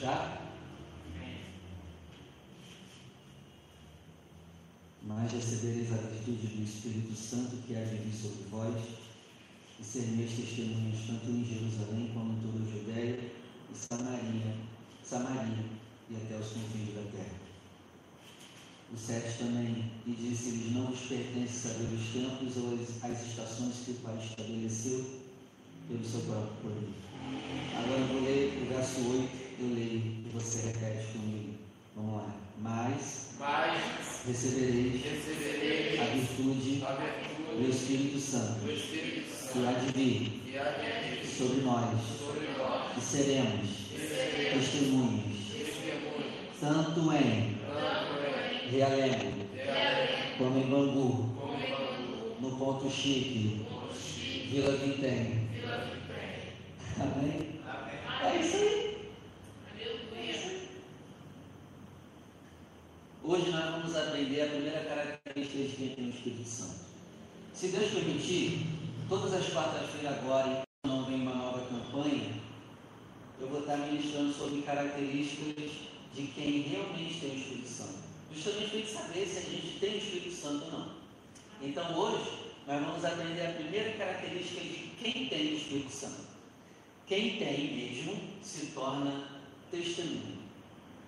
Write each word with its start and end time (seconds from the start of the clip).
Já? 0.00 0.40
Mas 5.02 5.32
recebereis 5.32 5.92
a 5.92 5.96
virtude 5.96 6.46
do 6.46 6.62
Espírito 6.62 7.14
Santo 7.14 7.56
que 7.66 7.76
há 7.76 7.84
de 7.84 7.96
vir 7.96 8.14
sobre 8.14 8.44
vós, 8.50 8.82
e 9.78 9.84
sereis 9.84 10.30
testemunhas 10.32 11.06
tanto 11.06 11.30
em 11.30 11.44
Jerusalém 11.44 12.10
como 12.14 12.32
em 12.32 12.40
toda 12.40 12.64
a 12.64 12.78
Judéia 12.78 13.30
e 13.70 13.76
Samaria, 13.76 14.56
Samaria 15.04 15.64
e 16.08 16.16
até 16.16 16.36
os 16.36 16.48
confins 16.48 16.94
da 16.94 17.02
terra. 17.12 17.40
O 18.92 18.96
7 18.96 19.38
também, 19.38 19.92
e 20.06 20.12
disse-lhes: 20.12 20.72
Não 20.72 20.86
vos 20.86 21.00
pertence 21.00 21.68
saber 21.68 21.94
os 21.94 22.06
tempos 22.12 22.56
ou 22.56 22.74
as 23.02 23.26
estações 23.28 23.74
que 23.84 23.92
o 23.92 23.94
Pai 23.96 24.18
estabeleceu 24.18 25.20
pelo 25.88 26.04
seu 26.04 26.20
próprio 26.22 26.56
poder. 26.62 27.10
Agora 27.76 28.00
eu 28.00 28.06
vou 28.08 28.22
ler 28.22 28.62
o 28.62 28.66
verso 28.66 29.00
8, 29.00 29.39
eu 29.60 29.74
leio 29.74 30.24
e 30.24 30.30
você 30.32 30.68
repete 30.68 31.12
comigo. 31.12 31.54
Vamos 31.96 32.16
lá. 32.16 32.34
Mas, 32.58 33.36
Mas 33.38 33.82
recebereis, 34.26 35.02
recebereis 35.02 36.00
a 36.00 36.04
virtude 36.04 36.84
a 36.86 36.92
virtude 36.92 37.62
do 37.62 37.70
Espírito 37.70 38.18
Santo, 38.18 38.60
do 38.60 38.72
Espírito 38.72 39.30
Santo 39.30 39.52
que 39.52 39.66
há 39.66 39.72
de 39.72 39.92
vir 39.92 41.26
sobre 41.26 41.62
nós, 41.62 41.98
sobre 42.18 42.48
nós 42.58 42.96
e 42.96 43.00
seremos 43.00 43.70
e 43.92 43.98
seremos 43.98 44.64
testemunhas, 44.64 45.24
testemunhas, 45.52 46.60
tanto 46.60 47.12
em 47.12 47.56
tanto 47.66 48.20
em 48.26 48.70
Realengo, 48.70 49.32
como 50.38 50.58
em 50.58 50.68
Bangu, 50.68 51.34
como 51.40 51.54
em 51.54 51.70
Bangu, 51.70 52.36
no 52.40 52.56
Ponto 52.56 52.90
Chique, 52.90 53.66
Vila 54.50 54.76
Vintém. 54.76 55.48
Amém. 57.00 57.60
É 58.22 58.36
isso 58.36 58.56
aí. 58.56 59.10
Aleluia. 59.72 60.68
Hoje 63.30 63.48
nós 63.52 63.64
vamos 63.70 63.94
aprender 63.94 64.42
a 64.42 64.48
primeira 64.48 64.80
característica 64.80 65.62
de 65.62 65.76
quem 65.76 65.94
tem 65.94 66.06
o 66.06 66.10
Espírito 66.10 66.48
Santo. 66.48 66.80
Se 67.54 67.68
Deus 67.68 67.92
permitir, 67.92 68.66
todas 69.08 69.32
as 69.32 69.50
quartas-feiras 69.50 70.18
agora, 70.18 70.48
enquanto 70.48 70.66
não 70.84 71.04
vem 71.04 71.22
uma 71.22 71.36
nova 71.36 71.64
campanha, 71.64 72.32
eu 73.40 73.46
vou 73.46 73.60
estar 73.60 73.76
ministrando 73.76 74.32
sobre 74.32 74.62
características 74.62 75.70
de 76.12 76.22
quem 76.26 76.62
realmente 76.62 77.20
tem 77.20 77.30
o 77.30 77.36
Espírito 77.36 77.68
Santo. 77.68 77.98
Justamente 78.34 78.64
a 78.64 78.78
gente 78.78 78.90
saber 78.90 79.24
se 79.24 79.38
a 79.38 79.42
gente 79.42 79.78
tem 79.78 79.94
o 79.94 79.98
Espírito 79.98 80.34
Santo 80.34 80.64
ou 80.64 80.72
não. 80.72 80.92
Então 81.62 81.96
hoje 81.96 82.30
nós 82.66 82.84
vamos 82.84 83.04
aprender 83.04 83.46
a 83.46 83.52
primeira 83.52 83.92
característica 83.92 84.60
de 84.60 84.90
quem 85.00 85.28
tem 85.28 85.52
o 85.52 85.56
Espírito 85.56 85.92
Santo. 85.92 86.26
Quem 87.06 87.36
tem 87.38 87.76
mesmo 87.76 88.20
se 88.42 88.66
torna 88.74 89.40
testemunho. 89.70 90.40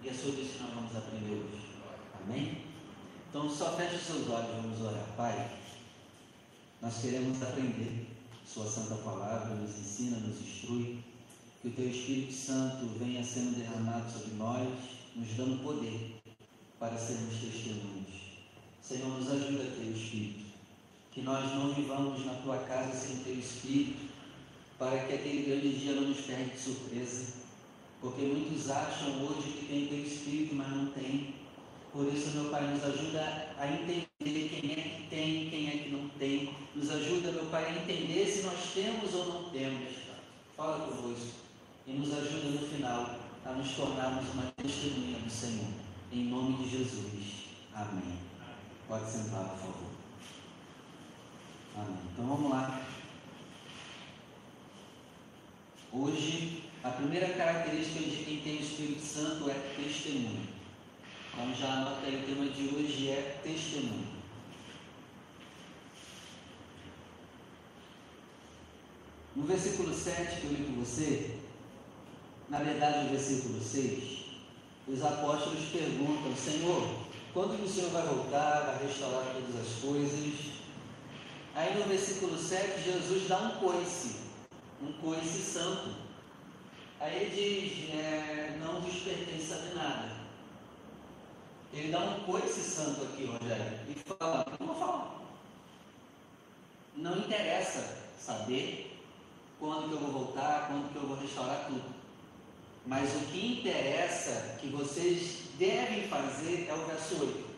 E 0.04 0.08
é 0.08 0.12
sobre 0.14 0.42
isso 0.42 0.52
que 0.52 0.62
nós 0.62 0.74
vamos 0.74 0.96
aprender 0.96 1.32
hoje. 1.32 1.71
Amém? 2.24 2.62
Então 3.28 3.50
só 3.50 3.76
feche 3.76 3.96
os 3.96 4.02
seus 4.02 4.28
olhos, 4.28 4.62
vamos 4.62 4.80
orar. 4.80 5.06
Pai, 5.16 5.50
nós 6.80 6.98
queremos 7.00 7.42
aprender 7.42 8.06
Sua 8.46 8.66
Santa 8.66 8.94
Palavra, 8.96 9.54
nos 9.54 9.70
ensina, 9.70 10.18
nos 10.18 10.40
instrui, 10.40 10.98
que 11.60 11.68
o 11.68 11.72
Teu 11.72 11.88
Espírito 11.88 12.32
Santo 12.32 12.86
venha 12.98 13.24
sendo 13.24 13.56
derramado 13.56 14.10
sobre 14.10 14.34
nós, 14.34 14.68
nos 15.16 15.28
dando 15.36 15.62
poder 15.62 16.20
para 16.78 16.96
sermos 16.96 17.34
testemunhos. 17.40 18.22
Senhor, 18.80 19.08
nos 19.08 19.30
ajuda 19.30 19.62
o 19.62 19.92
Espírito, 19.92 20.44
que 21.12 21.22
nós 21.22 21.54
não 21.54 21.72
vivamos 21.72 22.24
na 22.26 22.34
Tua 22.34 22.58
casa 22.58 22.94
sem 22.94 23.16
ter 23.24 23.30
o 23.30 23.38
Espírito, 23.40 24.12
para 24.78 25.06
que 25.06 25.14
aquele 25.14 25.42
grande 25.44 25.78
dia 25.78 25.94
não 25.94 26.08
nos 26.08 26.20
pegue 26.20 26.50
de 26.50 26.58
surpresa, 26.58 27.34
porque 28.00 28.22
muitos 28.22 28.68
acham 28.68 29.24
hoje 29.24 29.52
que 29.52 29.66
tem 29.66 29.86
Teu 29.86 30.02
Espírito, 30.02 30.54
mas 30.54 30.68
não 30.68 30.86
tem. 30.86 31.41
Por 31.92 32.06
isso, 32.06 32.30
meu 32.30 32.50
Pai, 32.50 32.62
nos 32.68 32.82
ajuda 32.82 33.54
a 33.58 33.66
entender 33.66 34.08
quem 34.16 34.72
é 34.72 34.76
que 34.76 35.06
tem, 35.10 35.50
quem 35.50 35.68
é 35.68 35.70
que 35.72 35.90
não 35.90 36.08
tem. 36.18 36.56
Nos 36.74 36.90
ajuda, 36.90 37.32
meu 37.32 37.44
Pai, 37.46 37.66
a 37.66 37.82
entender 37.82 38.26
se 38.26 38.44
nós 38.44 38.72
temos 38.72 39.12
ou 39.12 39.26
não 39.26 39.50
temos. 39.50 39.90
Fala 40.56 40.86
conosco 40.86 41.34
e 41.86 41.92
nos 41.92 42.10
ajuda 42.14 42.48
no 42.48 42.66
final 42.66 43.18
a 43.44 43.52
nos 43.52 43.72
tornarmos 43.72 44.26
uma 44.32 44.50
testemunha 44.56 45.18
do 45.18 45.30
Senhor. 45.30 45.68
Em 46.10 46.24
nome 46.24 46.64
de 46.64 46.78
Jesus. 46.78 47.48
Amém. 47.74 48.18
Pode 48.88 49.10
sentar, 49.10 49.50
por 49.50 49.58
favor. 49.58 49.90
Amém. 51.76 51.98
Então 52.10 52.26
vamos 52.26 52.50
lá. 52.50 52.86
Hoje, 55.92 56.70
a 56.82 56.88
primeira 56.88 57.34
característica 57.34 58.00
de 58.00 58.24
quem 58.24 58.40
tem 58.40 58.56
o 58.56 58.62
Espírito 58.62 59.02
Santo 59.02 59.50
é 59.50 59.54
testemunho. 59.76 60.61
Então 61.34 61.54
já 61.54 61.72
anota 61.72 62.06
aí, 62.06 62.22
o 62.22 62.26
tema 62.26 62.44
de 62.44 62.74
hoje 62.74 63.08
é 63.08 63.40
testemunho. 63.42 64.06
No 69.34 69.44
versículo 69.44 69.94
7 69.94 70.40
que 70.40 70.44
eu 70.44 70.52
li 70.52 70.64
com 70.64 70.84
você, 70.84 71.38
na 72.50 72.58
verdade 72.58 73.04
no 73.04 73.10
versículo 73.10 73.62
6, 73.62 74.26
os 74.86 75.02
apóstolos 75.02 75.70
perguntam, 75.70 76.36
Senhor, 76.36 76.86
quando 77.32 77.56
que 77.56 77.64
o 77.64 77.68
Senhor 77.68 77.90
vai 77.90 78.06
voltar, 78.06 78.66
vai 78.66 78.86
restaurar 78.86 79.32
todas 79.32 79.56
as 79.56 79.80
coisas? 79.80 80.52
Aí 81.54 81.78
no 81.78 81.84
versículo 81.84 82.36
7, 82.36 82.82
Jesus 82.82 83.26
dá 83.26 83.38
um 83.38 83.50
coice, 83.58 84.16
um 84.82 84.92
coice 85.00 85.40
santo. 85.40 85.94
Aí 87.00 87.22
ele 87.22 87.30
diz, 87.30 87.94
é, 87.94 88.58
não 88.62 88.82
vos 88.82 89.00
pertence 89.00 89.46
saber 89.46 89.74
nada. 89.74 90.21
Ele 91.72 91.90
dá 91.90 92.00
um 92.00 92.20
coice 92.20 92.60
santo 92.60 93.02
aqui, 93.02 93.24
Rogério, 93.24 93.78
e 93.88 93.94
fala, 93.94 94.46
não 94.60 94.66
vou 94.66 94.76
falar. 94.76 95.22
Não 96.96 97.18
interessa 97.18 97.96
saber 98.18 98.98
quando 99.58 99.88
que 99.88 99.94
eu 99.94 99.98
vou 100.00 100.24
voltar, 100.24 100.66
quando 100.68 100.92
que 100.92 100.96
eu 100.96 101.08
vou 101.08 101.16
restaurar 101.16 101.66
tudo. 101.66 101.84
Mas 102.84 103.14
o 103.14 103.26
que 103.26 103.60
interessa 103.60 104.58
que 104.60 104.66
vocês 104.68 105.38
devem 105.58 106.08
fazer 106.08 106.66
é 106.68 106.74
o 106.74 106.84
verso 106.86 107.20
8. 107.20 107.52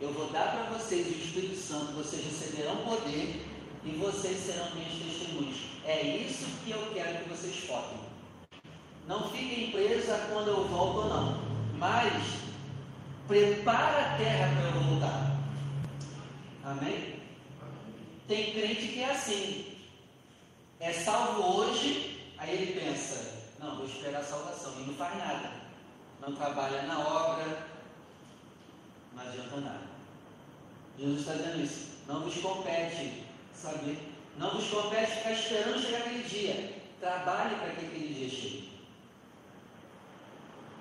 Eu 0.00 0.12
vou 0.12 0.30
dar 0.30 0.50
para 0.50 0.76
vocês 0.76 1.06
o 1.06 1.10
Espírito 1.10 1.56
Santo, 1.56 1.92
vocês 1.92 2.24
receberão 2.24 2.76
poder 2.78 3.46
e 3.84 3.90
vocês 3.92 4.38
serão 4.40 4.74
minhas 4.74 4.92
testemunhas. 4.92 5.56
É 5.84 6.02
isso 6.02 6.44
que 6.64 6.72
eu 6.72 6.90
quero 6.92 7.22
que 7.22 7.30
vocês 7.30 7.56
foquem. 7.64 7.98
Não 9.06 9.30
fiquem 9.30 9.70
presos 9.70 10.10
a 10.10 10.18
quando 10.26 10.48
eu 10.48 10.64
volto 10.68 10.98
ou 10.98 11.08
não, 11.08 11.42
mas 11.78 12.42
prepara 13.32 13.98
a 13.98 14.18
terra 14.18 14.54
para 14.54 14.68
eu 14.68 14.84
voltar. 14.84 15.36
Amém? 16.64 17.16
Tem 18.28 18.52
crente 18.52 18.88
que 18.88 19.00
é 19.00 19.10
assim. 19.10 19.78
É 20.78 20.92
salvo 20.92 21.60
hoje, 21.60 22.34
aí 22.36 22.54
ele 22.54 22.78
pensa, 22.78 23.48
não, 23.58 23.76
vou 23.76 23.86
esperar 23.86 24.20
a 24.20 24.24
salvação. 24.24 24.74
E 24.78 24.84
não 24.84 24.94
faz 24.94 25.16
nada. 25.16 25.50
Não 26.20 26.34
trabalha 26.34 26.82
na 26.82 26.98
obra, 27.00 27.66
não 29.14 29.22
adianta 29.22 29.56
nada. 29.56 29.92
Jesus 30.98 31.20
está 31.20 31.32
dizendo 31.32 31.64
isso. 31.64 31.88
Não 32.06 32.20
vos 32.20 32.34
compete 32.36 33.24
saber. 33.54 33.98
Não 34.36 34.50
vos 34.50 34.68
compete 34.68 35.10
ficar 35.10 35.32
esperando 35.32 35.80
chegar 35.80 35.98
aquele 35.98 36.22
dia. 36.24 36.82
Trabalhe 37.00 37.54
para 37.56 37.70
que 37.70 37.86
aquele 37.86 38.14
dia 38.14 38.28
chegue. 38.28 38.72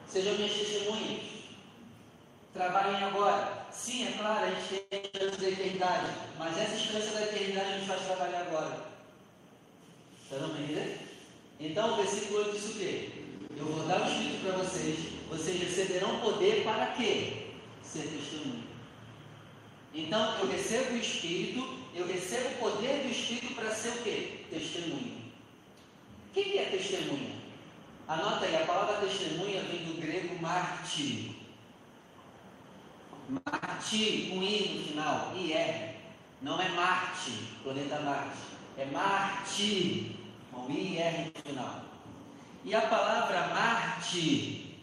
Sejam 0.10 0.34
minhas 0.34 0.54
testemunhas. 0.54 1.31
Trabalhem 2.54 3.04
agora. 3.04 3.66
Sim, 3.72 4.08
é 4.08 4.12
claro, 4.12 4.46
a 4.46 4.50
gente 4.50 4.84
tem 4.90 5.02
esperança 5.02 5.38
da 5.38 5.50
eternidade. 5.50 6.08
Mas 6.38 6.58
essa 6.58 6.76
esperança 6.76 7.12
da 7.12 7.22
eternidade 7.24 7.78
nos 7.78 7.88
faz 7.88 8.02
trabalhar 8.02 8.42
agora. 8.42 8.86
Dando 10.30 10.54
para 10.54 10.62
entender? 10.62 11.08
Então 11.60 11.94
o 11.94 11.96
versículo 11.98 12.40
8 12.40 12.52
diz 12.52 12.66
o 12.66 12.80
quê? 12.80 13.10
Eu 13.58 13.66
vou 13.66 13.88
dar 13.88 14.02
o 14.02 14.12
Espírito 14.12 14.44
para 14.44 14.58
vocês, 14.58 15.00
vocês 15.30 15.62
receberão 15.62 16.20
poder 16.20 16.64
para 16.64 16.88
quê? 16.88 17.48
Ser 17.84 18.04
testemunho. 18.04 18.64
Então 19.94 20.40
eu 20.40 20.48
recebo 20.48 20.94
o 20.94 20.98
Espírito, 20.98 21.80
eu 21.94 22.08
recebo 22.08 22.48
o 22.50 22.72
poder 22.72 23.04
do 23.04 23.12
Espírito 23.12 23.54
para 23.56 23.70
ser 23.72 23.90
o 23.90 24.04
quê? 24.04 24.46
Testemunho. 24.50 25.22
O 26.30 26.34
que 26.34 26.58
é 26.58 26.66
testemunha? 26.66 27.36
Anota 28.08 28.46
aí, 28.46 28.56
a 28.56 28.66
palavra 28.66 29.08
testemunha 29.08 29.62
vem 29.64 29.84
do 29.84 30.02
grego 30.02 30.42
mártir. 30.42 31.41
Marte 33.32 34.28
com 34.30 34.44
I 34.44 34.76
no 34.76 34.84
final, 34.84 35.34
IR. 35.36 35.96
Não 36.42 36.60
é 36.60 36.70
Marte, 36.70 37.32
planeta 37.64 38.00
Marte. 38.02 38.38
É 38.78 38.86
Marte, 38.86 40.18
com 40.52 40.70
IR 40.70 41.32
no 41.34 41.42
final. 41.42 41.86
E 42.66 42.76
a 42.76 42.82
palavra 42.82 43.48
Marte 43.48 44.78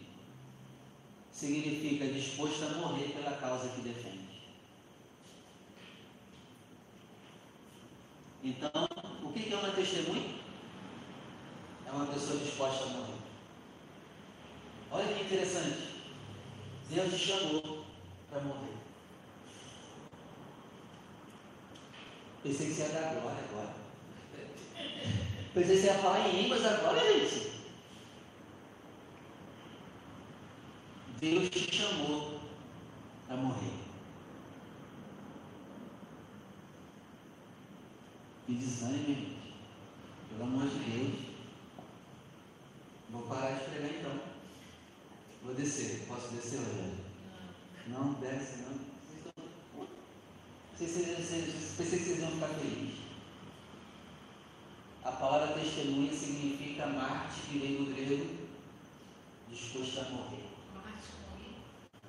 significa 1.31 2.07
disposto 2.07 2.65
a 2.65 2.69
morrer 2.69 3.13
pela 3.13 3.37
causa 3.37 3.69
que 3.69 3.81
defende. 3.81 4.27
Então, 8.43 8.87
o 9.23 9.31
que 9.31 9.53
é 9.53 9.57
uma 9.57 9.71
testemunha? 9.71 10.39
É 11.85 11.91
uma 11.91 12.07
pessoa 12.07 12.39
disposta 12.39 12.85
a 12.85 12.87
morrer. 12.87 13.19
Olha 14.91 15.13
que 15.13 15.23
interessante. 15.23 15.89
Deus 16.89 17.13
te 17.13 17.19
chamou 17.19 17.88
para 18.29 18.41
morrer. 18.41 18.77
Pensei 22.43 22.67
que 22.67 22.73
você 22.73 22.81
ia 22.83 22.89
dar 22.89 23.15
glória 23.15 23.43
agora. 23.49 23.75
Pensei 25.53 25.75
que 25.75 25.81
você 25.81 25.87
ia 25.87 25.93
falar 25.95 26.29
em 26.29 26.41
línguas 26.43 26.65
agora, 26.65 26.99
gente. 26.99 27.59
Deus 31.19 31.49
te 31.49 31.75
chamou 31.75 32.39
para 33.27 33.35
morrer. 33.35 33.73
Que 38.45 38.53
desânimo. 38.53 39.37
Pelo 40.29 40.43
amor 40.43 40.67
de 40.69 40.79
Deus. 40.79 41.29
Vou 43.09 43.23
parar 43.23 43.51
de 43.51 43.65
pregar 43.65 43.91
então. 43.91 44.19
Vou 45.43 45.53
descer. 45.53 46.05
Posso 46.07 46.29
descer, 46.29 46.59
Rogério? 46.59 47.08
Não, 47.89 48.13
desce, 48.13 48.61
não. 48.61 48.79
Vocês, 50.77 50.91
vocês, 50.91 51.27
vocês, 51.27 51.75
pensei 51.75 51.99
que 51.99 52.05
vocês 52.05 52.19
iam 52.19 52.31
ficar 52.31 52.47
felizes. 52.49 52.99
A 55.03 55.11
palavra 55.11 55.59
testemunha 55.59 56.13
significa 56.13 56.85
Marte, 56.85 57.41
que 57.49 57.57
vem 57.57 57.83
do 57.83 57.93
grego, 57.93 58.47
disposto 59.49 59.99
a 60.01 60.09
morrer. 60.09 60.45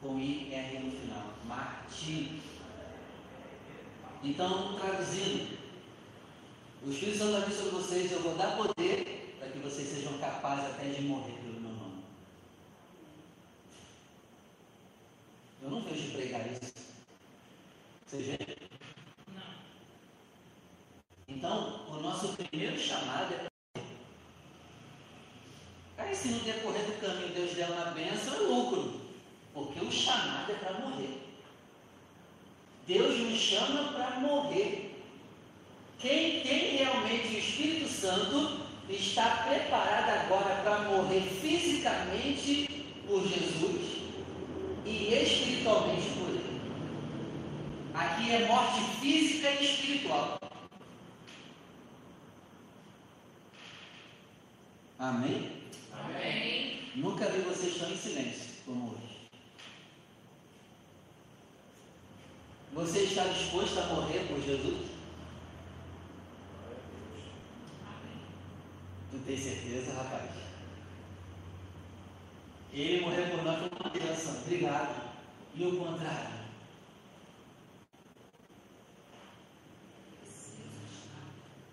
Com 0.01 0.19
I 0.19 0.53
R 0.53 0.79
no 0.81 0.93
final. 0.93 1.35
Marte. 1.47 2.41
Então, 4.23 4.79
traduzindo, 4.79 5.59
o 6.85 6.91
Espírito 6.91 7.19
Santo 7.19 7.33
vai 7.33 7.43
vir 7.49 7.55
sobre 7.55 7.71
vocês, 7.71 8.13
eu 8.13 8.21
vou 8.21 8.35
dar 8.37 8.57
poder 8.57 9.37
para 9.39 9.49
que 9.49 9.59
vocês 9.59 9.89
sejam 9.89 10.19
capazes 10.19 10.67
até 10.67 10.91
de 10.91 11.03
morrer 11.03 11.33
pelo 11.33 11.61
meu 11.61 11.73
nome. 11.73 12.05
Eu 15.63 15.71
não 15.71 15.83
vejo 15.83 16.13
pregar 16.13 16.41
isso. 16.51 16.73
Você 18.07 18.17
vê? 18.17 18.39
Não. 19.29 19.43
Então, 21.29 21.87
o 21.89 22.01
nosso 22.01 22.35
primeiro 22.35 22.79
chamado 22.79 23.35
é 23.35 23.51
Aí 25.99 26.17
se 26.17 26.29
no 26.29 26.41
decorrer 26.41 26.87
do 26.87 26.99
caminho 26.99 27.35
Deus 27.35 27.55
der 27.55 27.71
uma 27.71 27.91
bênção, 27.91 28.35
é 28.35 28.39
lucro. 28.39 29.01
Porque 29.53 29.85
o 29.85 29.93
chamado 29.93 30.51
é 30.51 30.55
para 30.55 30.79
morrer. 30.79 31.21
Deus 32.87 33.19
nos 33.19 33.39
chama 33.39 33.93
para 33.93 34.19
morrer. 34.21 34.97
Quem 35.99 36.41
tem 36.41 36.77
realmente 36.79 37.35
o 37.35 37.39
Espírito 37.39 37.89
Santo 37.89 38.61
está 38.89 39.45
preparado 39.47 40.09
agora 40.09 40.63
para 40.63 40.89
morrer 40.89 41.21
fisicamente 41.21 42.87
por 43.07 43.23
Jesus 43.29 44.00
e 44.91 45.15
espiritualmente 45.23 46.09
por 46.11 46.29
Ele. 46.29 46.61
Aqui 47.95 48.33
é 48.33 48.47
morte 48.47 48.81
física 49.01 49.51
e 49.51 49.65
espiritual. 49.65 50.39
Amém? 54.99 55.63
Amém. 55.93 56.91
Nunca 56.97 57.27
vi 57.31 57.41
vocês 57.41 57.79
tão 57.79 57.91
em 57.91 57.97
silêncio 57.97 58.51
como 58.67 58.93
hoje. 58.93 59.29
Você 62.73 63.01
está 63.01 63.25
disposto 63.25 63.79
a 63.79 63.87
morrer 63.87 64.27
por 64.29 64.41
Jesus? 64.41 64.91
Tu 69.11 69.19
tem 69.27 69.37
certeza, 69.37 69.93
rapaz? 69.95 70.50
Ele 72.73 73.01
morreu 73.01 73.29
por 73.31 73.43
nós 73.43 73.59
foi 73.59 73.69
uma 73.69 73.91
bênção. 73.91 74.43
Obrigado. 74.43 75.11
E 75.55 75.65
o 75.65 75.77
contrário? 75.77 76.41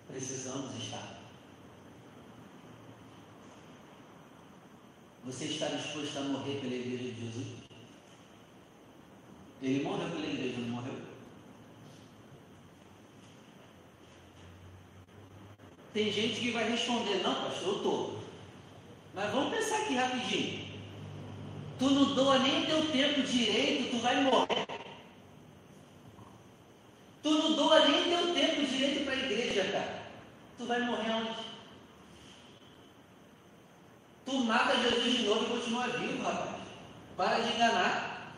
Precisamos 0.07 0.75
estar. 0.83 1.17
Você 5.25 5.45
está 5.45 5.67
disposto 5.67 6.17
a 6.17 6.21
morrer 6.21 6.59
pela 6.61 6.73
igreja 6.73 7.13
de 7.13 7.21
Jesus? 7.25 7.47
Ele 9.61 9.83
morreu 9.83 10.09
pela 10.09 10.25
igreja, 10.25 10.57
não 10.59 10.69
morreu? 10.69 11.01
Tem 15.93 16.11
gente 16.11 16.39
que 16.39 16.51
vai 16.51 16.71
responder, 16.71 17.21
não, 17.23 17.35
pastor, 17.35 17.67
eu 17.67 17.77
estou. 17.77 18.23
Mas 19.13 19.31
vamos 19.31 19.55
pensar 19.55 19.81
aqui 19.81 19.95
rapidinho. 19.95 20.66
Tu 21.79 21.89
não 21.89 22.15
doa 22.15 22.39
nem 22.39 22.65
teu 22.65 22.91
tempo 22.91 23.21
direito, 23.21 23.91
tu 23.91 24.01
vai 24.01 24.23
morrer. 24.23 24.65
Tu 27.21 27.29
não 27.29 27.53
doa 27.53 27.87
nem 27.87 28.03
teu 28.03 28.33
tempo 28.33 28.65
direito 28.65 29.05
para 29.05 29.13
a 29.13 29.17
igreja, 29.17 29.71
cara. 29.71 30.03
Tu 30.57 30.65
vai 30.65 30.79
morrer 30.79 31.11
onde? 31.11 31.47
Tu 34.25 34.33
mata 34.39 34.75
Jesus 34.75 35.17
de 35.17 35.23
novo 35.23 35.43
e 35.43 35.59
continua 35.59 35.87
vivo, 35.87 36.23
rapaz. 36.23 36.61
Para 37.15 37.39
de 37.39 37.53
enganar. 37.53 38.33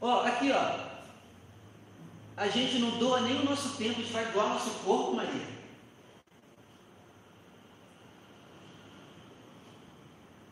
Ó, 0.00 0.20
aqui, 0.22 0.50
ó. 0.52 0.92
A 2.36 2.48
gente 2.48 2.78
não 2.78 2.98
doa 2.98 3.20
nem 3.20 3.40
o 3.40 3.44
nosso 3.44 3.76
tempo, 3.76 4.00
a 4.00 4.02
gente 4.02 4.12
vai 4.12 4.30
doar 4.32 4.48
nosso 4.48 4.70
corpo, 4.84 5.14
Maria. 5.14 5.51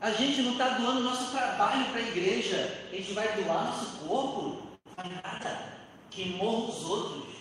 A 0.00 0.10
gente 0.12 0.40
não 0.40 0.52
está 0.52 0.70
doando 0.70 1.02
nosso 1.02 1.30
trabalho 1.30 1.84
para 1.90 2.00
a 2.00 2.08
igreja, 2.08 2.88
a 2.90 2.96
gente 2.96 3.12
vai 3.12 3.42
doar 3.42 3.66
nosso 3.66 3.98
corpo. 3.98 4.62
Não 4.86 4.94
faz 4.94 5.12
nada. 5.22 5.72
Quem 6.10 6.30
morra 6.36 6.70
os 6.70 6.84
outros, 6.84 7.34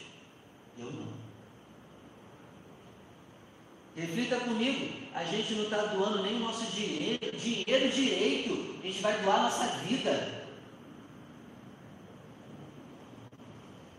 eu 0.77 0.91
não. 0.91 1.19
Reflita 3.95 4.39
comigo, 4.41 4.93
a 5.13 5.23
gente 5.23 5.53
não 5.53 5.63
está 5.63 5.77
doando 5.77 6.21
nem 6.21 6.35
o 6.35 6.39
nosso 6.39 6.65
dinheiro, 6.71 7.37
dinheiro 7.37 7.89
direito, 7.89 8.77
a 8.81 8.87
gente 8.87 9.01
vai 9.01 9.21
doar 9.21 9.43
nossa 9.43 9.65
vida. 9.79 10.45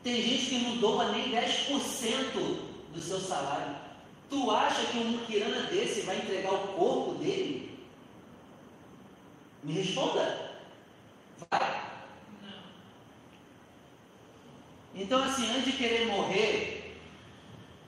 Tem 0.03 0.23
gente 0.23 0.47
que 0.47 0.59
não 0.59 0.77
doa 0.77 1.13
nem 1.13 1.31
10% 1.31 2.59
do 2.93 3.01
seu 3.01 3.21
salário. 3.21 3.77
Tu 4.29 4.51
acha 4.51 4.87
que 4.87 4.99
um 4.99 5.09
muquirana 5.09 5.63
desse 5.65 6.03
vai 6.03 6.19
entregar 6.19 6.53
o 6.53 6.69
corpo 6.69 7.15
dele? 7.15 7.70
Me 9.63 9.75
responda. 9.75 10.53
Vai. 11.51 11.91
Não. 12.43 12.63
Então, 14.95 15.23
assim, 15.23 15.51
antes 15.51 15.65
de 15.67 15.73
querer 15.73 16.07
morrer, 16.07 16.99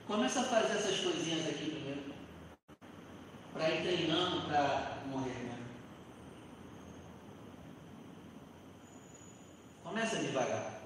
começa 0.07 0.41
a 0.41 0.43
fazer 0.43 0.73
essas 0.73 0.99
coisinhas 0.99 1.47
aqui 1.47 1.71
primeiro. 1.71 2.13
Para 3.53 3.69
ir 3.69 3.81
treinando 3.81 4.41
para 4.47 4.97
morrer 5.07 5.33
mesmo. 5.33 5.63
Começa 9.83 10.17
devagar. 10.17 10.81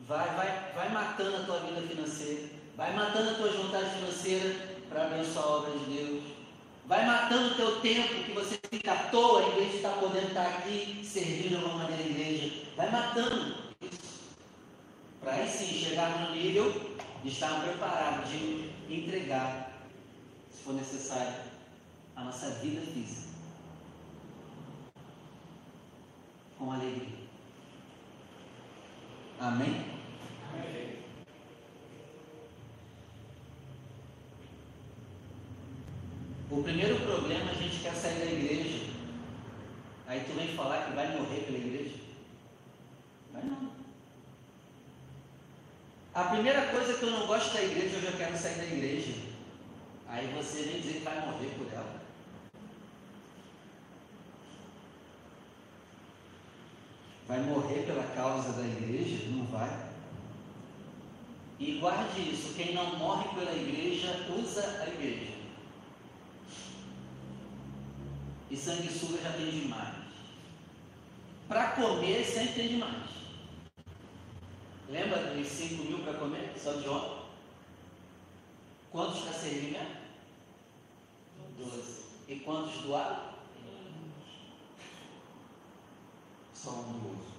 Vai, 0.00 0.34
vai, 0.34 0.72
vai 0.74 0.88
matando 0.90 1.36
a 1.36 1.44
tua 1.44 1.60
vida 1.60 1.82
financeira. 1.82 2.48
Vai 2.76 2.94
matando 2.94 3.30
as 3.30 3.36
tuas 3.36 3.54
vontades 3.54 3.92
financeiras 3.92 4.56
para 4.88 5.06
abençoar 5.06 5.44
a 5.44 5.50
obra 5.50 5.78
de 5.78 5.84
Deus. 5.86 6.33
Vai 6.86 7.06
matando 7.06 7.52
o 7.52 7.54
teu 7.54 7.80
tempo 7.80 8.24
que 8.24 8.32
você 8.32 8.60
fica 8.70 8.92
à 8.92 9.08
toa 9.08 9.42
em 9.42 9.54
vez 9.54 9.70
de 9.70 9.76
estar 9.76 9.92
podendo 9.92 10.28
estar 10.28 10.46
aqui 10.46 11.02
servindo 11.02 11.48
de 11.48 11.54
alguma 11.56 11.84
maneira 11.84 12.02
a 12.02 12.06
igreja. 12.06 12.62
Vai 12.76 12.90
matando 12.90 13.54
isso. 13.80 14.34
Para 15.18 15.32
aí 15.32 15.48
sim 15.48 15.66
chegar 15.66 16.28
no 16.28 16.34
nível 16.36 16.98
de 17.22 17.30
estar 17.30 17.62
preparado 17.62 18.28
de 18.28 18.70
entregar, 18.94 19.72
se 20.50 20.62
for 20.62 20.74
necessário, 20.74 21.34
a 22.14 22.24
nossa 22.24 22.50
vida 22.56 22.82
física. 22.82 23.28
Com 26.58 26.70
alegria. 26.70 27.24
Amém? 29.40 29.94
O 36.54 36.62
primeiro 36.62 37.00
problema 37.00 37.50
a 37.50 37.54
gente 37.54 37.80
quer 37.80 37.92
sair 37.94 38.20
da 38.20 38.26
igreja. 38.26 38.86
Aí 40.06 40.20
tu 40.24 40.34
vem 40.34 40.54
falar 40.54 40.84
que 40.84 40.92
vai 40.92 41.08
morrer 41.16 41.40
pela 41.40 41.58
igreja. 41.58 41.96
Vai 43.32 43.42
não. 43.42 43.72
A 46.14 46.24
primeira 46.26 46.68
coisa 46.68 46.94
que 46.94 47.02
eu 47.02 47.10
não 47.10 47.26
gosto 47.26 47.52
da 47.54 47.60
igreja, 47.60 47.96
eu 47.96 48.02
já 48.02 48.12
quero 48.12 48.38
sair 48.38 48.54
da 48.54 48.64
igreja. 48.66 49.14
Aí 50.06 50.28
você 50.28 50.62
vem 50.62 50.80
dizer 50.80 50.98
que 50.98 51.00
vai 51.00 51.26
morrer 51.26 51.50
por 51.58 51.72
ela. 51.72 52.00
Vai 57.26 57.40
morrer 57.40 57.84
pela 57.84 58.04
causa 58.14 58.52
da 58.52 58.62
igreja? 58.62 59.28
Não 59.30 59.44
vai. 59.46 59.88
E 61.58 61.78
guarde 61.80 62.30
isso: 62.30 62.54
quem 62.54 62.74
não 62.74 62.96
morre 62.96 63.28
pela 63.34 63.52
igreja, 63.52 64.24
usa 64.38 64.84
a 64.84 64.86
igreja. 64.86 65.33
E 68.54 68.56
sanguessuga 68.56 69.20
já 69.20 69.32
tem 69.32 69.50
demais. 69.50 69.96
Para 71.48 71.72
comer 71.72 72.24
sempre 72.24 72.52
tem 72.52 72.68
demais. 72.68 73.10
Lembra 74.88 75.34
dos 75.34 75.48
5 75.48 75.82
mil 75.82 76.04
para 76.04 76.14
comer? 76.14 76.54
Só 76.56 76.74
de 76.74 76.88
ontem? 76.88 77.24
Quantos 78.92 79.22
para 79.22 79.32
servir 79.32 79.72
mesmo? 79.72 79.96
Doze. 81.58 82.04
E 82.28 82.36
quantos 82.36 82.80
doaram? 82.82 83.34
Só 86.54 86.70
um 86.70 86.92
doze. 87.00 87.34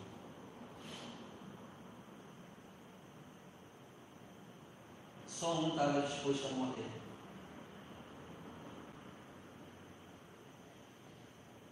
Só 5.30 5.62
um 5.62 5.70
estava 5.70 6.02
disposto 6.02 6.48
a 6.48 6.50
morrer. 6.50 6.92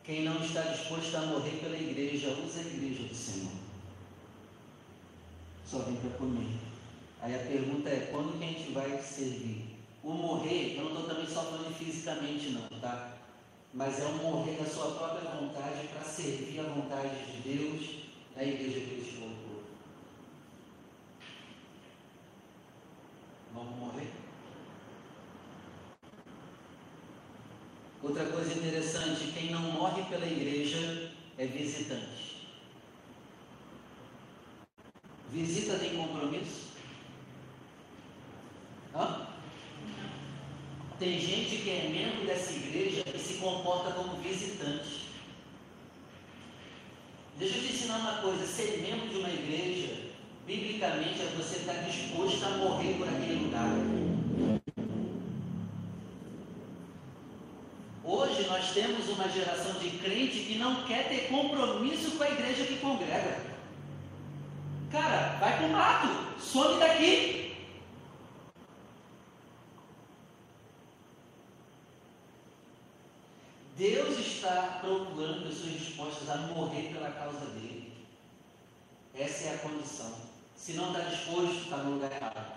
Quem 0.03 0.23
não 0.23 0.43
está 0.43 0.61
disposto 0.63 1.15
a 1.15 1.21
morrer 1.21 1.59
pela 1.61 1.77
igreja, 1.77 2.37
usa 2.45 2.59
a 2.59 2.63
igreja 2.63 3.03
do 3.03 3.15
Senhor. 3.15 3.53
Só 5.65 5.79
vem 5.79 5.95
para 5.95 6.17
comer. 6.17 6.59
Aí 7.21 7.33
a 7.33 7.39
pergunta 7.39 7.89
é: 7.89 8.09
quando 8.11 8.37
que 8.37 8.43
a 8.43 8.47
gente 8.47 8.71
vai 8.73 9.01
servir? 9.01 9.73
O 10.03 10.11
morrer, 10.11 10.75
eu 10.75 10.83
não 10.83 10.91
estou 10.91 11.07
também 11.07 11.25
só 11.25 11.43
falando 11.43 11.73
fisicamente, 11.73 12.49
não, 12.49 12.67
tá? 12.81 13.13
Mas 13.73 14.01
é 14.01 14.05
o 14.05 14.15
morrer 14.15 14.57
da 14.57 14.65
sua 14.65 14.91
própria 14.91 15.31
vontade 15.31 15.87
para 15.87 16.03
servir 16.03 16.59
a 16.59 16.63
vontade 16.63 17.31
de 17.31 17.49
Deus 17.49 18.03
na 18.35 18.43
igreja 18.43 18.81
que 18.81 18.91
Ele 18.91 19.17
colocou. 19.17 19.63
Vamos 23.53 23.79
morrer? 23.79 24.11
Outra 28.03 28.25
coisa 28.25 28.53
interessante: 28.53 29.31
quem 29.31 29.51
não 29.51 29.61
morre 29.61 30.02
pela 30.13 30.27
igreja 30.27 31.11
é 31.39 31.45
visitante. 31.47 32.47
Visita 35.31 35.79
tem 35.79 35.95
compromisso? 35.95 36.73
Hã? 38.93 39.27
Tem 40.99 41.19
gente 41.19 41.57
que 41.57 41.69
é 41.71 41.89
membro 41.89 42.27
dessa 42.27 42.53
igreja 42.53 43.03
e 43.11 43.17
se 43.17 43.39
comporta 43.39 43.91
como 43.93 44.21
visitante. 44.21 45.09
Deixa 47.39 47.57
eu 47.57 47.63
te 47.63 47.73
ensinar 47.73 47.97
uma 47.97 48.21
coisa: 48.21 48.45
ser 48.45 48.83
membro 48.83 49.09
de 49.09 49.17
uma 49.17 49.29
igreja, 49.29 50.11
biblicamente, 50.45 51.21
é 51.21 51.33
você 51.35 51.57
estar 51.57 51.73
disposto 51.85 52.45
a 52.45 52.49
morrer 52.49 52.93
por 52.99 53.09
aquele 53.09 53.45
lugar. 53.45 53.71
Hoje 58.05 58.45
nós 58.47 58.61
temos 58.73 59.07
uma 59.09 59.29
geração 59.29 59.73
de 59.79 59.91
crente 59.91 60.39
que 60.39 60.57
não 60.57 60.83
quer 60.85 61.07
ter 61.07 61.27
compromisso 61.29 62.11
com 62.11 62.23
a 62.23 62.29
igreja 62.29 62.65
que 62.65 62.77
congrega. 62.77 63.53
Cara, 64.91 65.37
vai 65.39 65.57
para 65.57 65.67
o 65.67 65.71
mato, 65.71 66.41
some 66.41 66.79
daqui. 66.79 67.55
Deus 73.75 74.19
está 74.19 74.79
procurando 74.81 75.47
pessoas 75.47 75.73
dispostas 75.73 76.29
a 76.29 76.37
morrer 76.37 76.93
pela 76.93 77.11
causa 77.11 77.45
dele. 77.47 77.91
Essa 79.15 79.47
é 79.49 79.55
a 79.55 79.57
condição. 79.59 80.13
Se 80.55 80.73
não 80.73 80.91
está 80.91 81.09
disposto, 81.09 81.63
está 81.63 81.77
no 81.77 81.95
lugar 81.95 82.11
errado. 82.11 82.53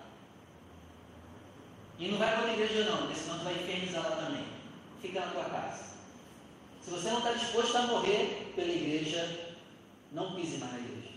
E 1.99 2.08
não 2.08 2.18
vai 2.18 2.30
para 2.30 2.40
outra 2.40 2.52
igreja 2.52 2.85
não, 2.85 2.99
porque 2.99 3.14
senão 3.14 3.38
tu 3.38 3.44
vai 3.44 3.54
infernizar 3.54 4.02
lá 4.02 4.16
também. 4.16 4.46
Fica 5.00 5.20
na 5.20 5.32
tua 5.32 5.44
casa. 5.44 5.96
Se 6.87 6.93
você 6.93 7.11
não 7.11 7.19
está 7.19 7.33
disposto 7.33 7.76
a 7.76 7.83
morrer 7.83 8.52
pela 8.55 8.71
igreja, 8.71 9.57
não 10.12 10.37
pise 10.37 10.59
mais 10.59 10.73
na 10.73 10.78
igreja. 10.78 11.09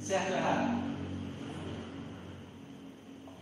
Certo 0.00 0.30
ou 0.30 0.38
errado? 0.38 0.78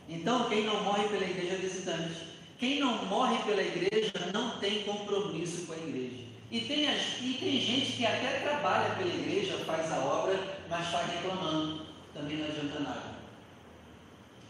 Então, 0.08 0.48
quem 0.48 0.64
não 0.64 0.82
morre 0.82 1.08
pela 1.08 1.24
igreja 1.24 1.54
é 1.54 1.58
visitante. 1.58 2.20
Quem 2.58 2.80
não 2.80 3.04
morre 3.04 3.40
pela 3.44 3.62
igreja 3.62 4.12
não 4.34 4.58
tem 4.58 4.82
compromisso 4.82 5.66
com 5.66 5.74
a 5.74 5.76
igreja. 5.76 6.24
E 6.50 6.60
tem, 6.62 6.82
e 6.82 7.34
tem 7.34 7.60
gente 7.60 7.92
que 7.92 8.04
até 8.04 8.40
trabalha 8.40 8.96
pela 8.96 9.14
igreja, 9.14 9.56
faz 9.58 9.92
a 9.92 9.98
obra, 9.98 10.58
mas 10.68 10.88
faz 10.88 11.12
reclamando. 11.12 11.86
Também 12.12 12.38
não 12.38 12.46
adianta 12.46 12.80
nada. 12.80 13.14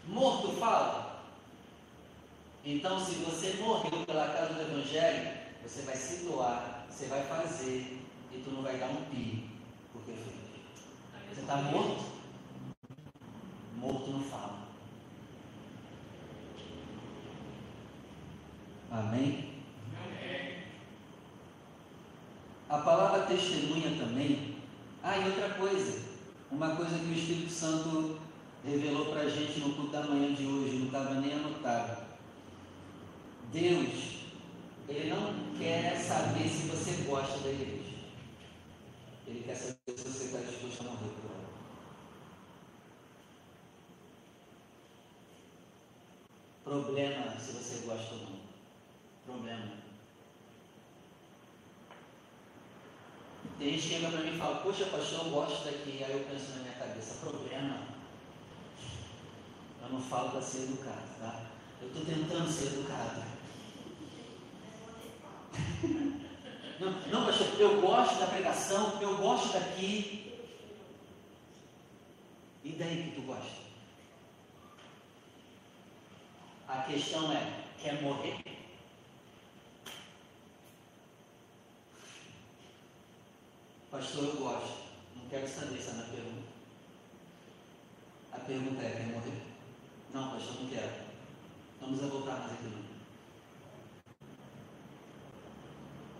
Morto 0.08 0.52
fala. 0.52 1.05
Então, 2.68 2.98
se 2.98 3.14
você 3.20 3.62
morreu 3.62 4.04
pela 4.04 4.26
causa 4.26 4.54
do 4.54 4.60
Evangelho, 4.60 5.34
você 5.62 5.82
vai 5.82 5.94
se 5.94 6.24
doar, 6.24 6.84
você 6.90 7.06
vai 7.06 7.22
fazer, 7.22 8.02
e 8.32 8.38
tu 8.42 8.50
não 8.50 8.62
vai 8.62 8.76
dar 8.76 8.88
um 8.88 9.04
pi, 9.04 9.50
porque 9.92 10.10
você 10.10 11.42
está 11.42 11.58
morto. 11.58 12.04
Morto 13.76 14.10
não 14.10 14.20
fala. 14.20 14.66
Amém? 18.90 19.62
A 22.68 22.78
palavra 22.78 23.26
testemunha 23.26 23.96
também. 23.96 24.56
Ah, 25.04 25.16
e 25.18 25.28
outra 25.28 25.50
coisa. 25.50 26.02
Uma 26.50 26.74
coisa 26.74 26.98
que 26.98 27.04
o 27.04 27.14
Espírito 27.14 27.52
Santo 27.52 28.18
revelou 28.64 29.06
para 29.06 29.20
a 29.20 29.28
gente 29.28 29.60
no 29.60 29.72
culto 29.76 29.92
da 29.92 30.02
manhã 30.02 30.34
de 30.34 30.44
hoje, 30.44 30.78
não 30.78 30.86
estava 30.86 31.14
nem 31.14 31.32
anotado. 31.32 31.95
Deus, 33.52 34.16
Ele 34.88 35.10
não 35.10 35.56
quer 35.58 35.96
saber 35.96 36.48
se 36.48 36.68
você 36.68 37.04
gosta 37.04 37.38
da 37.38 37.50
igreja. 37.50 37.96
Ele 39.26 39.42
quer 39.44 39.54
saber 39.54 39.78
se 39.88 40.04
você 40.04 40.24
está 40.24 40.38
disposto 40.38 40.80
a 40.80 40.84
morrer 40.84 41.10
por 41.10 41.30
ela. 41.30 41.46
Problema 46.64 47.38
se 47.38 47.52
você 47.52 47.86
gosta 47.86 48.14
ou 48.14 48.20
não. 48.20 48.40
Problema. 49.24 49.72
Tem 53.58 53.70
gente 53.70 53.82
que 53.82 53.94
chega 53.94 54.10
para 54.10 54.20
mim 54.20 54.34
e 54.34 54.38
fala, 54.38 54.56
poxa 54.56 54.84
pastor, 54.86 55.26
eu 55.26 55.30
gosto 55.30 55.64
daqui. 55.64 56.04
Aí 56.04 56.12
eu 56.12 56.26
penso 56.28 56.50
na 56.50 56.62
minha 56.62 56.74
cabeça, 56.74 57.20
problema. 57.20 57.86
Eu 59.82 59.88
não 59.88 60.00
falo 60.00 60.30
para 60.30 60.42
ser 60.42 60.64
educado, 60.64 61.06
tá? 61.20 61.46
Eu 61.80 61.88
estou 61.88 62.04
tentando 62.04 62.50
ser 62.50 62.66
educado. 62.66 63.35
Não, 66.78 66.90
não, 67.10 67.26
pastor, 67.26 67.48
eu 67.58 67.80
gosto 67.80 68.18
da 68.20 68.26
pregação, 68.26 69.00
eu 69.00 69.16
gosto 69.16 69.52
daqui. 69.52 70.34
E 72.64 72.72
daí 72.72 73.10
que 73.10 73.20
tu 73.20 73.26
gosta? 73.26 73.66
A 76.68 76.82
questão 76.82 77.32
é, 77.32 77.64
quer 77.80 78.02
morrer? 78.02 78.42
Pastor, 83.90 84.24
eu 84.24 84.36
gosto. 84.36 84.86
Não 85.14 85.28
quero 85.28 85.48
saber 85.48 85.78
essa 85.78 85.90
é 85.90 85.92
a 85.92 85.94
minha 85.94 86.06
pergunta. 86.08 86.48
A 88.32 88.38
pergunta 88.40 88.82
é, 88.82 88.90
quer 88.90 89.06
morrer? 89.06 89.42
Não, 90.12 90.30
pastor, 90.32 90.60
não 90.60 90.68
quero. 90.68 91.06
Vamos 91.80 92.00
voltar 92.00 92.40
mais 92.40 92.52
aqui 92.52 92.64
não. 92.64 92.86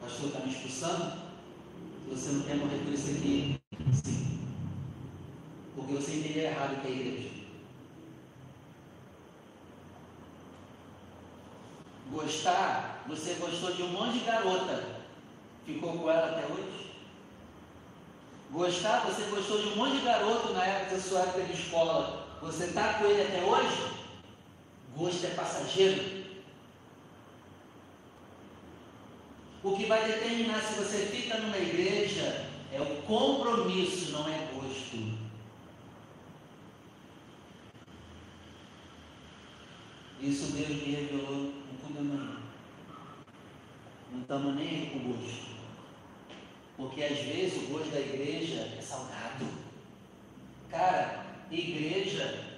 Pastor, 0.07 0.29
está 0.29 0.39
me 0.39 0.53
expulsando? 0.53 1.13
Você 2.11 2.31
não 2.31 2.43
quer 2.45 2.55
morrer 2.55 2.79
por 2.79 2.93
isso 2.93 3.11
aqui? 3.11 3.61
Sim. 4.05 4.39
Porque 5.75 5.95
você 5.95 6.13
entendeu 6.19 6.45
errado 6.45 6.75
o 6.75 6.81
que 6.81 6.87
é 6.87 6.91
igreja. 6.93 7.31
Gostar, 12.13 13.05
você 13.09 13.35
gostou 13.35 13.73
de 13.73 13.83
um 13.83 13.89
monte 13.89 14.21
de 14.21 14.25
garota. 14.27 14.85
Ficou 15.67 15.99
com 15.99 16.09
ela 16.09 16.29
até 16.29 16.47
hoje? 16.53 16.93
Gostar, 18.53 19.07
você 19.07 19.23
gostou 19.25 19.61
de 19.61 19.69
um 19.71 19.77
monte 19.77 19.99
de 19.99 20.05
garoto 20.05 20.53
na 20.53 20.65
época 20.65 20.95
da 20.95 21.03
sua 21.03 21.19
época 21.23 21.43
de 21.43 21.53
escola. 21.53 22.39
Você 22.43 22.67
está 22.67 22.95
com 22.95 23.07
ele 23.07 23.23
até 23.23 23.43
hoje? 23.43 23.93
Gosto 24.97 25.27
é 25.27 25.31
passageiro. 25.31 26.26
O 29.67 29.77
que 29.77 29.87
vai 29.87 30.07
determinar 30.07 30.63
se 30.63 30.75
você 30.75 31.07
fica 31.07 31.39
numa 31.39 31.59
igreja 31.59 32.47
é 32.73 32.81
o 32.81 33.03
compromisso, 33.03 34.13
não 34.13 34.29
é 34.29 34.49
gosto. 34.55 35.19
Isso 40.21 40.53
Deus 40.53 40.69
me 40.69 40.95
revelou 40.95 41.37
no 41.37 41.79
culto 41.81 41.95
da 41.95 42.01
manhã. 42.01 42.37
Não 44.13 44.21
estamos 44.21 44.55
nem 44.55 44.69
aí 44.69 44.91
com 44.93 45.13
gosto. 45.13 45.57
Porque 46.77 47.03
às 47.03 47.19
vezes 47.19 47.65
o 47.65 47.73
gosto 47.73 47.91
da 47.91 47.99
igreja 47.99 48.73
é 48.79 48.81
salgado. 48.81 49.49
Cara, 50.71 51.27
igreja, 51.51 52.55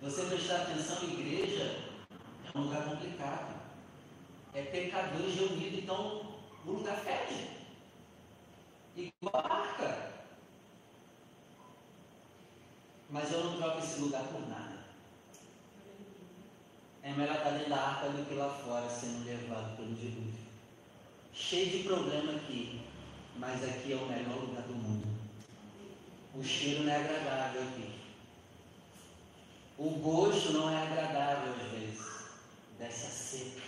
você 0.00 0.22
prestar 0.26 0.58
atenção, 0.58 1.02
igreja 1.02 1.76
é 2.54 2.56
um 2.56 2.62
lugar 2.62 2.84
complicado. 2.84 3.57
É 4.58 4.62
pecadores 4.64 5.34
reunidos, 5.36 5.78
então 5.78 6.40
o 6.64 6.70
lugar 6.70 6.96
fede. 6.96 7.48
Igual 8.96 9.46
a 9.46 9.54
arca. 9.54 10.12
Mas 13.10 13.32
eu 13.32 13.44
não 13.44 13.56
troco 13.56 13.78
esse 13.78 14.00
lugar 14.00 14.24
por 14.24 14.46
nada. 14.48 14.78
É 17.02 17.12
melhor 17.12 17.36
estar 17.36 17.50
dentro 17.50 17.70
da 17.70 17.80
arca 17.80 18.08
do 18.10 18.26
que 18.26 18.34
lá 18.34 18.50
fora, 18.50 18.88
sendo 18.90 19.24
levado 19.24 19.76
pelo 19.76 19.94
dilúvio. 19.94 20.48
Cheio 21.32 21.70
de 21.70 21.84
problema 21.84 22.32
aqui, 22.32 22.82
mas 23.36 23.62
aqui 23.62 23.92
é 23.92 23.96
o 23.96 24.06
melhor 24.06 24.40
lugar 24.40 24.62
do 24.64 24.74
mundo. 24.74 25.06
O 26.34 26.42
cheiro 26.42 26.82
não 26.82 26.92
é 26.92 26.96
agradável 26.96 27.62
aqui. 27.62 28.00
O 29.78 29.90
gosto 29.90 30.52
não 30.52 30.68
é 30.68 30.82
agradável 30.82 31.54
às 31.54 31.70
vezes. 31.70 32.00
Dessa 32.78 33.08
seca. 33.08 33.67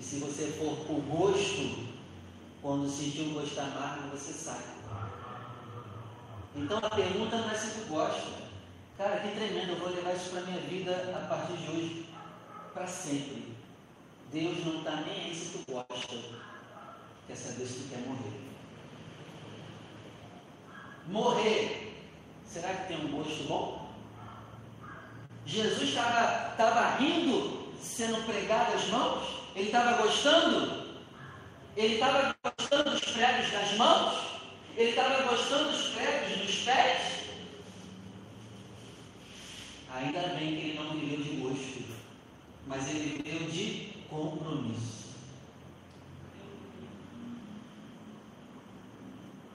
E 0.00 0.02
se 0.02 0.16
você 0.16 0.46
for 0.52 0.74
por 0.86 0.98
gosto, 1.02 1.86
quando 2.62 2.88
sentir 2.88 3.20
um 3.20 3.34
gosto 3.34 3.60
amargo, 3.60 4.08
você 4.08 4.32
sai. 4.32 4.64
Então 6.56 6.78
a 6.78 6.88
pergunta 6.88 7.36
não 7.36 7.50
é 7.50 7.54
se 7.54 7.80
tu 7.80 7.88
gosta. 7.88 8.40
Cara, 8.96 9.20
que 9.20 9.36
tremendo, 9.36 9.72
eu 9.72 9.76
vou 9.76 9.90
levar 9.90 10.14
isso 10.14 10.30
para 10.30 10.40
minha 10.40 10.60
vida 10.62 11.12
a 11.14 11.28
partir 11.28 11.52
de 11.52 11.70
hoje, 11.70 12.06
para 12.72 12.86
sempre. 12.86 13.54
Deus 14.32 14.64
não 14.64 14.78
está 14.78 15.02
nem 15.02 15.26
aí 15.26 15.34
se 15.34 15.58
tu 15.58 15.70
gosta. 15.70 16.16
Quer 17.26 17.36
saber 17.36 17.66
se 17.66 17.80
tu 17.80 17.90
quer 17.90 17.98
morrer. 17.98 18.40
Morrer, 21.08 22.04
será 22.46 22.72
que 22.72 22.88
tem 22.88 23.04
um 23.04 23.18
gosto 23.18 23.46
bom? 23.46 23.92
Jesus 25.44 25.90
estava 25.90 26.96
rindo, 26.96 27.74
sendo 27.78 28.24
pregado 28.24 28.72
as 28.72 28.88
mãos? 28.88 29.39
Ele 29.54 29.66
estava 29.66 30.02
gostando? 30.02 31.00
Ele 31.76 31.94
estava 31.94 32.34
gostando 32.42 32.90
dos 32.90 33.00
pregos 33.00 33.50
das 33.50 33.72
mãos? 33.76 34.30
Ele 34.76 34.90
estava 34.90 35.22
gostando 35.22 35.70
dos 35.70 35.88
pregos 35.88 36.38
dos 36.38 36.56
pés? 36.64 37.20
Ainda 39.92 40.20
bem 40.20 40.56
que 40.56 40.68
ele 40.68 40.78
não 40.78 40.90
viveu 40.90 41.20
de 41.20 41.30
gosto, 41.40 41.84
mas 42.66 42.88
ele 42.88 43.22
viveu 43.22 43.48
de 43.50 43.92
compromisso. 44.08 45.00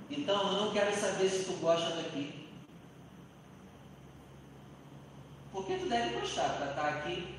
Então 0.09 0.53
eu 0.53 0.65
não 0.65 0.73
quero 0.73 0.95
saber 0.95 1.29
se 1.29 1.45
tu 1.45 1.53
gosta 1.53 1.95
daqui. 1.95 2.47
Porque 5.51 5.77
tu 5.77 5.87
deve 5.87 6.19
gostar 6.19 6.49
para 6.57 6.69
estar 6.71 6.89
aqui. 6.89 7.34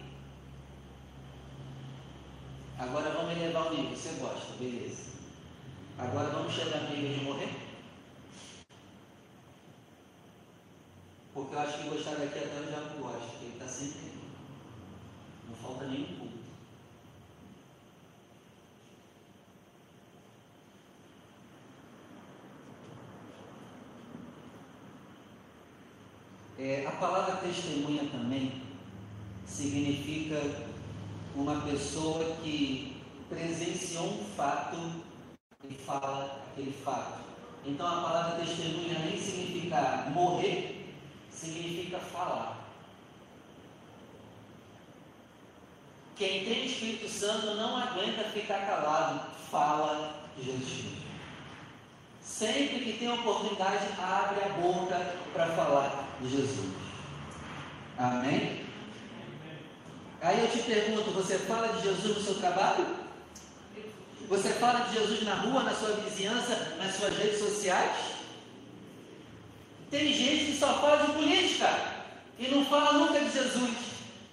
Agora 2.78 3.11
vamos 3.11 3.33
elevar 3.33 3.68
o 3.68 3.75
nível. 3.75 3.97
Você 3.97 4.11
gosta, 4.21 4.52
beleza. 4.59 5.12
Agora 5.99 6.28
vamos 6.28 6.52
chegar 6.52 6.83
no 6.83 6.90
nível 6.90 7.18
de 7.18 7.25
morrer? 7.25 7.49
Porque 11.33 11.54
eu 11.54 11.59
acho 11.59 11.78
que 11.78 11.88
gostar 11.88 12.16
daqui 12.16 12.38
até 12.38 12.61
o 12.61 12.66
diabo 12.66 12.99
gosta, 13.00 13.26
porque 13.28 13.45
ele 13.47 13.52
está 13.54 13.66
sempre. 13.66 14.12
Não 15.49 15.56
falta 15.56 15.87
nenhum 15.87 16.18
culto. 16.18 16.37
É, 26.59 26.87
a 26.87 26.92
palavra 26.92 27.37
testemunha 27.37 28.04
também 28.11 28.62
significa 29.46 30.37
uma 31.37 31.61
pessoa 31.61 32.25
que 32.42 32.96
presenciou 33.29 34.07
um 34.07 34.25
fato 34.37 34.77
e 35.68 35.75
fala 35.75 36.42
aquele 36.51 36.72
fato. 36.72 37.20
Então 37.64 37.87
a 37.87 38.01
palavra 38.01 38.44
testemunha 38.44 38.99
nem 39.01 39.18
significa 39.20 40.07
morrer, 40.12 40.94
significa 41.31 41.99
falar. 41.99 42.64
Quem 46.16 46.46
tem 46.46 46.66
Espírito 46.66 47.09
Santo 47.11 47.55
não 47.57 47.77
aguenta 47.77 48.25
ficar 48.31 48.66
calado, 48.66 49.33
fala 49.51 50.14
de 50.37 50.44
Jesus. 50.44 50.96
Sempre 52.22 52.81
que 52.81 52.99
tem 52.99 53.12
oportunidade, 53.12 53.87
abre 54.01 54.42
a 54.42 54.49
boca 54.61 55.14
para 55.35 55.46
falar 55.49 56.09
de 56.20 56.31
Jesus. 56.31 56.72
Amém? 57.99 58.56
Aí 60.20 60.40
eu 60.40 60.50
te 60.50 60.59
pergunto: 60.59 61.11
você 61.11 61.38
fala 61.38 61.68
de 61.68 61.83
Jesus 61.83 62.16
no 62.16 62.22
seu 62.22 62.35
trabalho? 62.37 62.87
Você 64.29 64.48
fala 64.55 64.81
de 64.81 64.94
Jesus 64.94 65.22
na 65.22 65.35
rua, 65.35 65.62
na 65.62 65.74
sua 65.74 65.90
vizinhança, 65.92 66.76
nas 66.79 66.96
suas 66.96 67.16
redes 67.16 67.38
sociais? 67.38 67.92
Tem 69.90 70.12
gente 70.12 70.46
que 70.46 70.59
só 70.59 70.74
fala 70.81 71.07
de 71.07 71.12
política 71.12 71.68
e 72.38 72.48
não 72.48 72.64
fala 72.64 72.94
nunca 72.94 73.20
de 73.20 73.31
Jesus. 73.31 73.76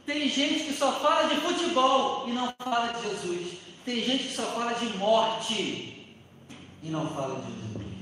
Tem 0.05 0.27
gente 0.27 0.65
que 0.65 0.73
só 0.73 0.91
fala 0.99 1.27
de 1.27 1.39
futebol 1.41 2.27
e 2.27 2.31
não 2.31 2.53
fala 2.57 2.93
de 2.93 3.09
Jesus. 3.09 3.59
Tem 3.85 4.03
gente 4.03 4.29
que 4.29 4.35
só 4.35 4.43
fala 4.47 4.73
de 4.73 4.85
morte 4.97 6.17
e 6.81 6.89
não 6.89 7.07
fala 7.13 7.39
de 7.41 7.51
Jesus. 7.51 7.92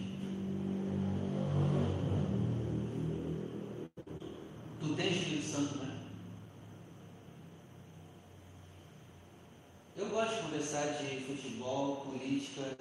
Conversar 10.71 11.03
de 11.03 11.17
futebol, 11.25 11.97
política, 11.97 12.77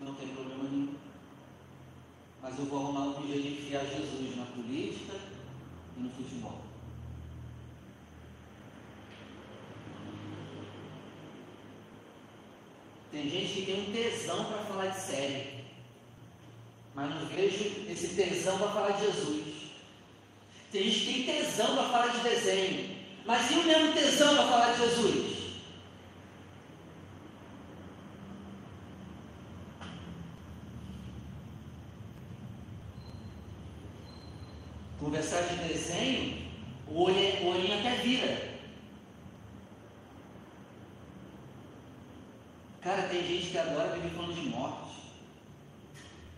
não 0.00 0.14
tem 0.14 0.28
problema 0.28 0.64
nenhum 0.64 0.94
mas 2.42 2.58
eu 2.58 2.66
vou 2.66 2.80
arrumar 2.80 3.18
um 3.18 3.26
jeito 3.26 3.42
de 3.42 3.48
enfiar 3.48 3.84
Jesus 3.86 4.36
na 4.36 4.44
política 4.46 5.14
e 5.96 6.00
no 6.00 6.10
futebol. 6.10 6.60
Tem 13.10 13.28
gente 13.28 13.52
que 13.52 13.66
tem 13.66 13.80
um 13.80 13.92
tesão 13.92 14.44
para 14.44 14.58
falar 14.58 14.86
de 14.88 15.00
série, 15.00 15.64
mas 16.94 17.14
não 17.14 17.26
vejo 17.26 17.90
esse 17.90 18.14
tesão 18.14 18.58
para 18.58 18.68
falar 18.68 18.90
de 18.92 19.06
Jesus. 19.06 19.72
Tem 20.70 20.84
gente 20.84 20.98
que 21.00 21.24
tem 21.24 21.42
tesão 21.42 21.74
para 21.74 21.88
falar 21.88 22.08
de 22.08 22.20
desenho, 22.20 22.96
mas 23.24 23.50
e 23.50 23.54
o 23.54 23.64
mesmo 23.64 23.92
tesão 23.92 24.36
para 24.36 24.46
falar 24.46 24.72
de 24.72 24.78
Jesus? 24.78 25.36
Conversar 35.06 35.42
de 35.42 35.68
desenho, 35.68 36.50
o 36.88 37.02
olho, 37.02 37.16
o 37.42 37.46
olhinho 37.48 37.78
até 37.78 37.96
vira. 37.96 38.58
Cara, 42.80 43.02
tem 43.08 43.22
gente 43.24 43.50
que 43.50 43.58
adora 43.58 43.94
viver 43.94 44.16
falando 44.16 44.34
de 44.34 44.48
morte. 44.48 44.96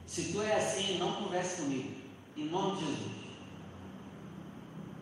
Se 0.07 0.33
tu 0.33 0.43
é 0.43 0.57
assim, 0.57 0.99
não 0.99 1.15
converse 1.15 1.63
comigo. 1.63 1.95
Em 2.37 2.45
nome 2.45 2.77
de 2.77 2.87
Jesus. 2.87 3.13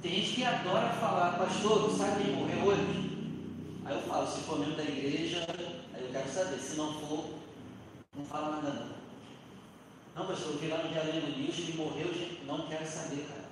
Tem 0.00 0.12
gente 0.12 0.34
que 0.36 0.44
adora 0.44 0.90
falar, 0.90 1.38
pastor, 1.38 1.88
tu 1.88 1.96
sabe 1.96 2.22
quem 2.22 2.36
morreu 2.36 2.66
hoje? 2.66 3.82
Aí 3.84 3.94
eu 3.94 4.02
falo, 4.02 4.26
se 4.26 4.42
for 4.42 4.60
membro 4.60 4.76
da 4.76 4.84
igreja, 4.84 5.44
aí 5.92 6.04
eu 6.04 6.12
quero 6.12 6.28
saber. 6.28 6.58
Se 6.58 6.76
não 6.76 6.92
for, 7.00 7.34
não 8.14 8.24
fala 8.26 8.56
nada 8.56 8.70
não. 8.70 8.96
Não, 10.14 10.26
pastor, 10.26 10.52
eu 10.52 10.58
vi 10.58 10.68
lá 10.68 10.78
no 10.84 10.90
Que 11.56 11.72
morreu, 11.72 12.12
não 12.44 12.68
quero 12.68 12.86
saber, 12.86 13.26
cara. 13.26 13.46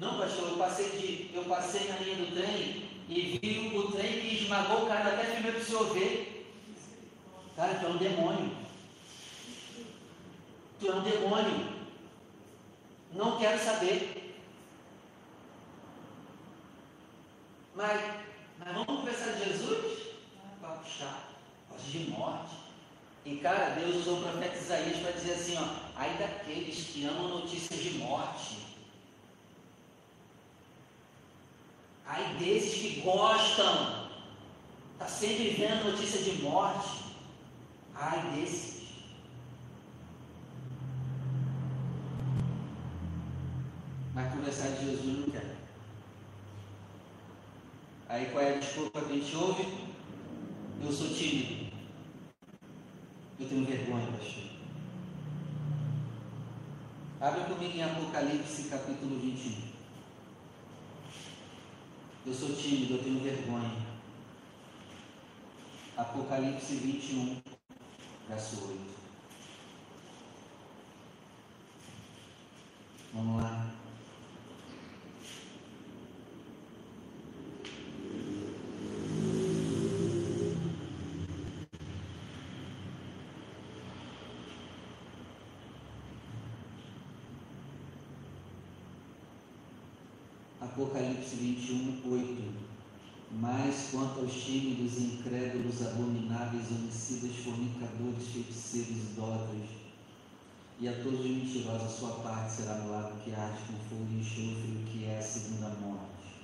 Não, 0.00 0.18
pastor, 0.18 0.48
eu 0.48 0.56
passei, 0.56 0.88
de, 0.90 1.30
eu 1.32 1.44
passei 1.44 1.86
na 1.86 1.96
linha 1.98 2.16
do 2.16 2.34
trem 2.34 2.90
e 3.08 3.38
vi 3.40 3.76
o 3.76 3.92
trem 3.92 4.20
que 4.20 4.42
esmagou 4.42 4.84
o 4.84 4.86
cara 4.88 5.10
até 5.10 5.24
filmei 5.24 5.52
para 5.52 5.60
o 5.60 5.64
senhor 5.64 5.94
ver. 5.94 6.52
Cara, 7.54 7.78
tu 7.78 7.86
é 7.86 7.88
um 7.90 7.96
demônio. 7.96 8.56
Tu 10.80 10.90
é 10.90 10.94
um 10.96 11.02
demônio. 11.02 11.74
Não 13.12 13.38
quero 13.38 13.58
saber. 13.62 14.36
Mas, 17.76 18.00
mas 18.58 18.74
vamos 18.74 18.86
conversar 18.86 19.32
de 19.34 19.44
Jesus? 19.44 20.14
Papo 20.60 20.84
chato, 20.88 21.34
de 21.88 22.10
morte. 22.10 22.64
E 23.24 23.36
cara, 23.36 23.76
Deus 23.76 23.96
usou 23.96 24.18
o 24.18 24.22
profeta 24.22 24.56
Isaías 24.56 24.98
para 24.98 25.12
dizer 25.12 25.32
assim, 25.32 25.56
ó, 25.56 25.83
ai 25.96 26.16
daqueles 26.18 26.86
que 26.86 27.04
amam 27.06 27.40
notícias 27.40 27.80
de 27.80 27.90
morte. 27.98 28.58
Ai 32.06 32.34
desses 32.34 32.74
que 32.74 33.00
gostam, 33.00 34.10
está 34.92 35.06
sempre 35.06 35.50
vendo 35.50 35.90
notícia 35.90 36.22
de 36.22 36.42
morte. 36.42 37.04
Ai 37.94 38.32
desses. 38.32 38.74
Mas 44.12 44.32
conversar 44.32 44.68
de 44.68 44.84
Jesus 44.84 45.18
não 45.18 45.30
quer. 45.30 45.56
Aí 48.08 48.26
qual 48.26 48.44
é 48.44 48.54
a 48.54 48.58
desculpa 48.58 49.00
que 49.00 49.12
a 49.12 49.16
gente 49.16 49.36
ouve? 49.36 49.66
Eu 50.84 50.92
sou 50.92 51.08
tímido. 51.08 51.72
Eu 53.40 53.48
tenho 53.48 53.64
vergonha, 53.64 54.06
pastor. 54.12 54.53
Abre 57.24 57.40
comigo 57.44 57.74
em 57.74 57.82
Apocalipse 57.82 58.68
capítulo 58.68 59.18
21. 59.18 59.62
Eu 62.26 62.34
sou 62.34 62.54
tímido, 62.54 62.96
eu 62.96 63.02
tenho 63.02 63.18
vergonha. 63.20 63.82
Apocalipse 65.96 66.74
21, 66.74 67.40
verso 68.28 68.68
8. 68.68 68.78
Vamos 73.14 73.42
lá. 73.42 73.70
Apocalipse 90.74 91.36
21, 91.36 92.02
8. 92.04 92.52
Mas 93.30 93.90
quanto 93.92 94.18
aos 94.18 94.32
tímidos, 94.32 94.98
incrédulos, 94.98 95.80
abomináveis, 95.86 96.68
homicidas, 96.68 97.36
fornicadores, 97.44 98.26
feiticeiros, 98.32 99.12
idólatras, 99.12 99.68
e 100.80 100.88
a 100.88 100.92
todos 100.94 101.20
os 101.20 101.26
mentirosos, 101.26 101.86
a 101.86 101.88
sua 101.88 102.10
parte 102.24 102.54
será 102.54 102.74
no 102.78 102.90
lago 102.90 103.20
que 103.20 103.32
arde 103.32 103.58
com 103.68 103.88
fogo 103.88 104.08
e 104.10 104.18
enxofre, 104.18 104.82
o 104.82 104.84
que 104.84 105.04
é 105.04 105.18
a 105.18 105.22
segunda 105.22 105.68
morte. 105.68 106.42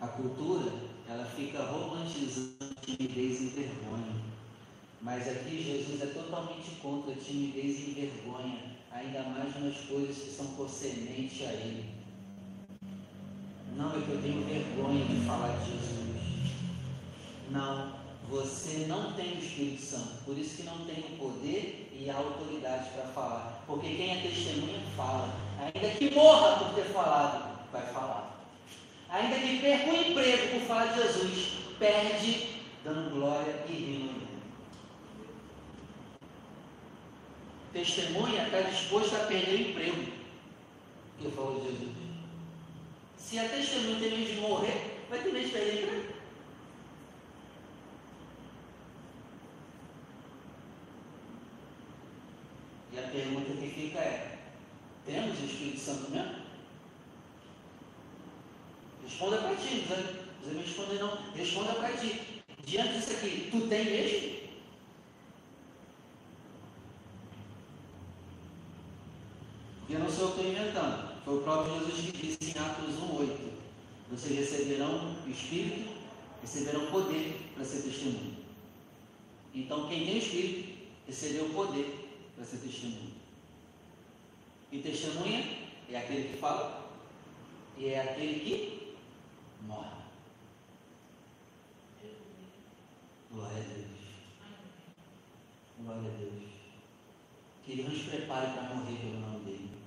A 0.00 0.06
cultura, 0.06 0.72
ela 1.08 1.24
fica 1.24 1.60
romantizando 1.64 2.76
timidez 2.82 3.40
e 3.40 3.46
vergonha. 3.46 4.14
Mas 5.02 5.26
aqui 5.26 5.60
Jesus 5.60 6.00
é 6.02 6.06
totalmente 6.06 6.70
contra 6.80 7.16
timidez 7.16 7.80
e 7.80 7.90
vergonha 7.90 8.77
ainda 8.92 9.22
mais 9.22 9.62
nas 9.62 9.76
coisas 9.84 10.16
que 10.16 10.30
são 10.30 10.46
por 10.48 10.68
semente 10.68 11.44
a 11.44 11.52
Ele. 11.52 11.90
Não 13.76 13.90
é 13.90 14.00
que 14.00 14.10
eu 14.10 14.22
tenho 14.22 14.44
vergonha 14.44 15.04
de 15.04 15.26
falar 15.26 15.56
de 15.58 15.70
Jesus. 15.70 16.52
Não, 17.50 17.92
você 18.28 18.86
não 18.86 19.12
tem 19.12 19.36
o 19.36 19.38
Espírito 19.38 19.82
Santo, 19.82 20.24
por 20.24 20.36
isso 20.36 20.56
que 20.56 20.62
não 20.64 20.84
tem 20.84 20.98
o 20.98 21.18
poder 21.18 21.96
e 21.98 22.10
a 22.10 22.16
autoridade 22.16 22.90
para 22.90 23.04
falar. 23.04 23.64
Porque 23.66 23.88
quem 23.88 24.18
é 24.18 24.22
testemunha 24.22 24.80
fala. 24.96 25.32
Ainda 25.58 25.88
que 25.90 26.14
morra 26.14 26.58
por 26.58 26.74
ter 26.74 26.84
falado, 26.92 27.70
vai 27.72 27.86
falar. 27.92 28.38
Ainda 29.08 29.38
que 29.38 29.60
perca 29.60 29.90
o 29.90 29.96
emprego 29.96 30.58
por 30.58 30.66
falar 30.66 30.86
de 30.86 31.02
Jesus, 31.02 31.58
perde 31.78 32.58
dando 32.84 33.10
glória 33.10 33.64
e 33.68 33.72
rindo 33.72 34.27
testemunha 37.72 38.44
está 38.44 38.60
disposto 38.62 39.14
a 39.14 39.26
perder 39.26 39.54
o 39.54 39.70
emprego. 39.70 40.12
Que 41.18 41.28
de 41.28 41.30
Jesus. 41.30 41.96
Se 43.16 43.38
a 43.38 43.48
testemunha 43.48 43.98
tem 43.98 44.10
medo 44.10 44.34
de 44.34 44.40
morrer, 44.40 45.04
vai 45.10 45.22
ter 45.22 45.32
medo 45.32 45.46
de 45.46 45.52
perder 45.52 45.70
o 45.70 45.82
emprego. 45.82 46.18
E 52.92 52.98
a 52.98 53.02
pergunta 53.02 53.52
que 53.52 53.68
fica 53.68 53.98
é: 53.98 54.38
temos 55.04 55.40
o 55.40 55.44
Espírito 55.44 55.80
Santo 55.80 56.10
mesmo? 56.10 56.48
Responda 59.04 59.38
para 59.38 59.56
ti, 59.56 59.86
não 60.44 60.54
me 60.54 60.62
responder 60.62 60.98
não. 60.98 61.32
Responda 61.32 61.72
para 61.74 61.96
ti. 61.96 62.42
Diante 62.64 62.98
disso 62.98 63.12
aqui, 63.12 63.48
tu 63.50 63.66
tem 63.66 63.84
mesmo? 63.84 64.38
E 69.88 69.96
eu 70.20 70.28
estou 70.30 70.44
inventando. 70.44 71.22
Foi 71.24 71.38
o 71.38 71.42
próprio 71.42 71.78
Jesus 71.80 72.10
que 72.10 72.26
disse 72.26 72.56
em 72.56 72.60
Atos 72.60 72.94
1,8: 72.96 73.52
Vocês 74.10 74.38
receberão 74.38 75.16
o 75.24 75.30
Espírito, 75.30 75.90
receberão 76.40 76.86
poder 76.90 77.52
para 77.54 77.64
ser 77.64 77.82
testemunho. 77.82 78.36
Então, 79.54 79.88
quem 79.88 80.04
tem 80.04 80.14
o 80.14 80.18
Espírito, 80.18 80.78
recebeu 81.06 81.46
o 81.46 81.54
poder 81.54 82.08
para 82.34 82.44
ser 82.44 82.58
testemunho. 82.58 83.12
E 84.70 84.78
testemunha 84.80 85.44
é 85.90 85.98
aquele 85.98 86.28
que 86.28 86.38
fala 86.38 86.92
e 87.76 87.86
é 87.86 88.00
aquele 88.00 88.40
que 88.40 88.96
morre. 89.62 89.98
Glória 93.32 93.56
a 93.56 93.60
Deus. 93.60 93.86
Glória 95.80 96.10
a 96.10 96.16
Deus. 96.16 96.42
Que 97.64 97.72
Ele 97.72 97.82
nos 97.84 98.02
prepare 98.02 98.52
para 98.52 98.74
morrer 98.74 98.96
pelo 98.96 99.20
nome 99.20 99.44
dele 99.44 99.77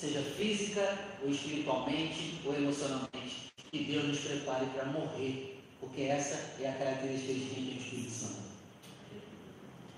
seja 0.00 0.22
física 0.22 0.98
ou 1.22 1.30
espiritualmente 1.30 2.40
ou 2.46 2.54
emocionalmente, 2.54 3.52
que 3.70 3.84
Deus 3.84 4.04
nos 4.04 4.20
prepare 4.20 4.64
para 4.74 4.86
morrer, 4.86 5.60
porque 5.78 6.02
essa 6.02 6.54
é 6.58 6.70
a 6.70 6.72
característica 6.72 7.34
do 7.34 7.78
Espírito 7.78 8.10
Santo. 8.10 8.40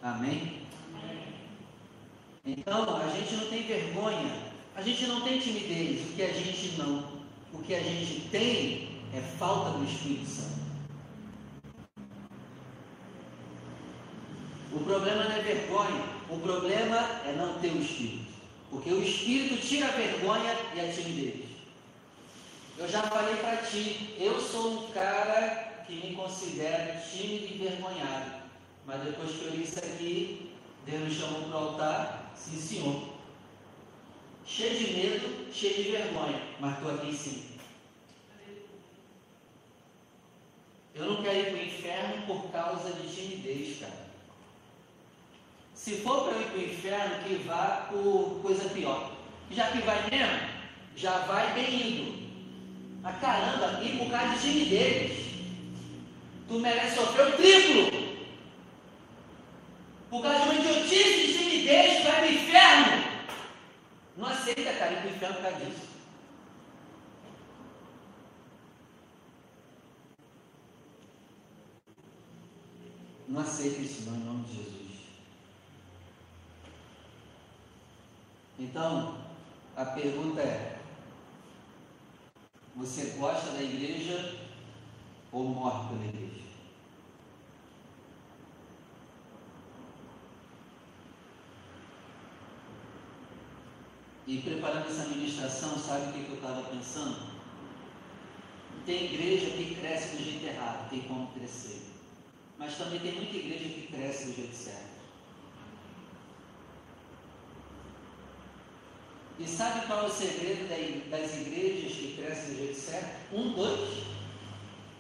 Amém? 0.03 0.63
Então, 2.45 2.97
a 2.97 3.09
gente 3.11 3.37
não 3.37 3.47
tem 3.47 3.63
vergonha, 3.63 4.53
a 4.75 4.83
gente 4.83 5.07
não 5.07 5.21
tem 5.21 5.39
timidez, 5.39 6.01
o 6.01 6.13
que 6.15 6.23
a 6.23 6.33
gente 6.33 6.77
não, 6.77 7.23
o 7.53 7.63
que 7.63 7.73
a 7.73 7.81
gente 7.81 8.29
tem 8.31 9.01
é 9.15 9.21
falta 9.39 9.79
do 9.79 9.85
Espírito 9.85 10.27
Santo. 10.27 10.63
O 14.73 14.81
problema 14.81 15.25
não 15.25 15.33
é 15.33 15.43
vergonha, 15.43 16.05
o 16.29 16.39
problema 16.41 16.97
é 17.25 17.35
não 17.37 17.61
ter 17.61 17.69
o 17.69 17.81
Espírito. 17.81 18.22
Porque 18.73 18.91
o 18.91 19.03
Espírito 19.03 19.61
tira 19.61 19.89
a 19.89 19.91
vergonha 19.91 20.57
e 20.75 20.81
a 20.81 20.91
timidez. 20.91 21.45
Eu 22.79 22.89
já 22.89 23.03
falei 23.03 23.37
para 23.37 23.59
ti, 23.59 24.15
eu 24.19 24.41
sou 24.41 24.87
um 24.87 24.91
cara 24.93 25.85
que 25.87 25.95
me 25.95 26.17
considero 26.17 26.99
tímido 27.03 27.45
e 27.45 27.55
envergonhado. 27.57 28.43
Mas 28.87 29.03
depois 29.03 29.31
que 29.31 29.45
eu 29.45 29.51
li 29.51 29.65
isso 29.65 29.79
aqui, 29.79 30.55
Deus 30.87 31.03
me 31.03 31.15
chamou 31.15 31.43
para 31.43 31.55
o 31.55 31.69
altar, 31.69 32.33
sim 32.35 32.57
senhor. 32.57 33.13
Cheio 34.47 34.79
de 34.79 34.93
medo, 34.95 35.53
cheio 35.53 35.75
de 35.75 35.91
vergonha, 35.91 36.43
mas 36.59 36.79
estou 36.79 36.95
aqui 36.95 37.15
sim. 37.15 37.45
Eu 40.95 41.07
não 41.07 41.23
quero 41.23 41.39
ir 41.39 41.45
para 41.45 41.61
o 41.61 41.65
inferno 41.67 42.27
por 42.27 42.51
causa 42.51 42.91
de 42.95 43.15
timidez, 43.15 43.81
cara. 43.81 44.12
Se 45.83 45.97
for 45.97 46.29
para 46.29 46.39
ir 46.39 46.45
para 46.45 46.59
o 46.59 46.63
inferno, 46.63 47.25
que 47.25 47.35
vá 47.43 47.89
por 47.91 48.39
coisa 48.41 48.69
pior. 48.69 49.11
Já 49.51 49.73
que 49.73 49.79
vai 49.79 50.09
mesmo, 50.09 50.49
já 50.95 51.19
vai 51.27 51.53
bem 51.55 51.75
indo. 51.75 53.03
Mas 53.03 53.19
caramba, 53.19 53.83
e 53.83 53.99
por 53.99 54.09
causa 54.09 54.37
de 54.37 54.41
timidez. 54.43 55.13
Tu 56.47 56.61
merece 56.61 56.95
sofrer 56.95 57.27
o 57.27 57.33
triplo. 57.33 58.17
Por 60.09 60.23
causa 60.23 60.39
de 60.39 60.45
uma 60.51 60.55
idiotice 60.55 61.27
de 61.27 61.39
timidez, 61.39 61.97
tu 61.97 62.05
vai 62.05 62.13
para 62.13 62.27
o 62.27 62.33
inferno. 62.33 63.05
Não 64.19 64.29
aceita, 64.29 64.73
cara, 64.75 64.93
ir 64.93 64.97
para 64.99 65.07
o 65.07 65.11
inferno 65.11 65.35
por 65.35 65.43
causa 65.43 65.65
disso. 65.65 65.89
Não 73.27 73.41
aceita 73.41 73.81
isso 73.81 74.03
não, 74.09 74.15
em 74.15 74.25
nome 74.25 74.45
de 74.45 74.57
Jesus. 74.59 74.82
Então, 78.63 79.17
a 79.77 79.85
pergunta 79.87 80.41
é: 80.41 80.79
você 82.77 83.17
gosta 83.19 83.51
da 83.51 83.61
igreja 83.61 84.39
ou 85.33 85.49
morre 85.49 85.89
pela 85.89 86.07
igreja? 86.07 86.43
E 94.29 94.41
preparando 94.43 94.87
essa 94.87 95.09
ministração, 95.09 95.77
sabe 95.77 96.11
o 96.11 96.13
que 96.13 96.31
eu 96.31 96.37
estava 96.37 96.63
pensando? 96.63 97.33
Tem 98.87 99.07
igreja 99.07 99.57
que 99.57 99.75
cresce 99.75 100.17
do 100.17 100.23
jeito 100.23 100.47
errado, 100.47 100.89
tem 100.89 101.03
como 101.03 101.33
crescer. 101.33 101.83
Mas 102.57 102.79
também 102.79 103.01
tem 103.01 103.17
muita 103.17 103.37
igreja 103.37 103.65
que 103.65 103.89
cresce 103.89 104.27
do 104.27 104.37
jeito 104.37 104.55
certo. 104.55 104.92
E 109.39 109.47
sabe 109.47 109.87
qual 109.87 110.05
é 110.05 110.07
o 110.07 110.11
segredo 110.11 110.69
das 111.11 111.35
igrejas 111.35 111.93
que 111.93 112.17
crescem 112.17 112.55
do 112.55 112.59
jeito 112.59 112.79
certo? 112.79 113.35
Um, 113.35 113.53
dois. 113.55 114.05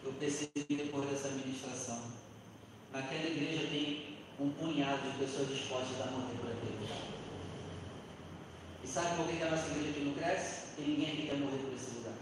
Eu 0.05 0.13
percebi 0.15 0.65
depois 0.69 1.09
dessa 1.09 1.29
administração. 1.29 2.01
Naquela 2.93 3.25
igreja 3.25 3.69
tem 3.69 4.17
um 4.41 4.51
punhado 4.51 5.11
de 5.11 5.19
pessoas 5.19 5.49
dispostas 5.49 6.01
a 6.01 6.11
morrer 6.11 6.37
por 6.39 6.51
aquele. 6.51 6.89
E 8.83 8.87
sabe 8.87 9.17
por 9.17 9.29
que 9.29 9.43
a 9.43 9.51
nossa 9.51 9.69
igreja 9.69 9.91
aqui 9.91 10.01
não 10.01 10.15
cresce? 10.15 10.67
Porque 10.75 10.91
ninguém 10.91 11.09
aqui 11.09 11.23
que 11.23 11.29
quer 11.29 11.37
morrer 11.37 11.59
por 11.59 11.73
esse 11.75 11.95
lugar. 11.97 12.15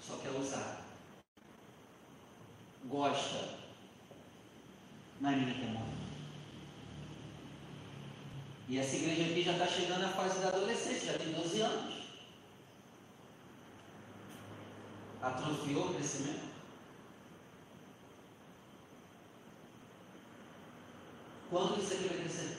Só 0.00 0.16
quer 0.16 0.30
usar. 0.30 0.82
Gosta. 2.84 3.58
Mas 5.20 5.36
ninguém 5.36 5.54
quer 5.54 5.72
morrer. 5.72 5.97
E 8.68 8.78
essa 8.78 8.96
igreja 8.96 9.30
aqui 9.30 9.42
já 9.42 9.52
está 9.52 9.66
chegando 9.66 10.04
à 10.04 10.08
fase 10.08 10.40
da 10.40 10.48
adolescência, 10.48 11.12
já 11.12 11.18
tem 11.18 11.32
12 11.32 11.60
anos. 11.62 11.94
Atrofiou 15.22 15.90
o 15.90 15.94
crescimento. 15.94 16.48
Quando 21.50 21.82
isso 21.82 21.94
aqui 21.94 22.08
vai 22.08 22.18
crescer? 22.18 22.58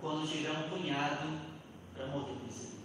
Quando 0.00 0.28
tiver 0.28 0.50
um 0.50 0.68
punhado 0.70 1.40
para 1.94 2.06
morrer 2.08 2.34
com 2.34 2.46
isso. 2.48 2.76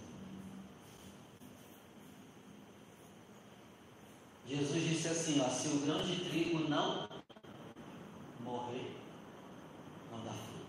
Jesus 4.46 4.84
disse 4.84 5.08
assim, 5.08 5.40
ó, 5.40 5.48
se 5.48 5.68
o 5.68 5.80
grão 5.80 6.04
de 6.04 6.16
trigo 6.28 6.68
não 6.68 7.08
morrer, 8.40 8.96
não 10.10 10.24
dá 10.24 10.32
fruto. 10.32 10.62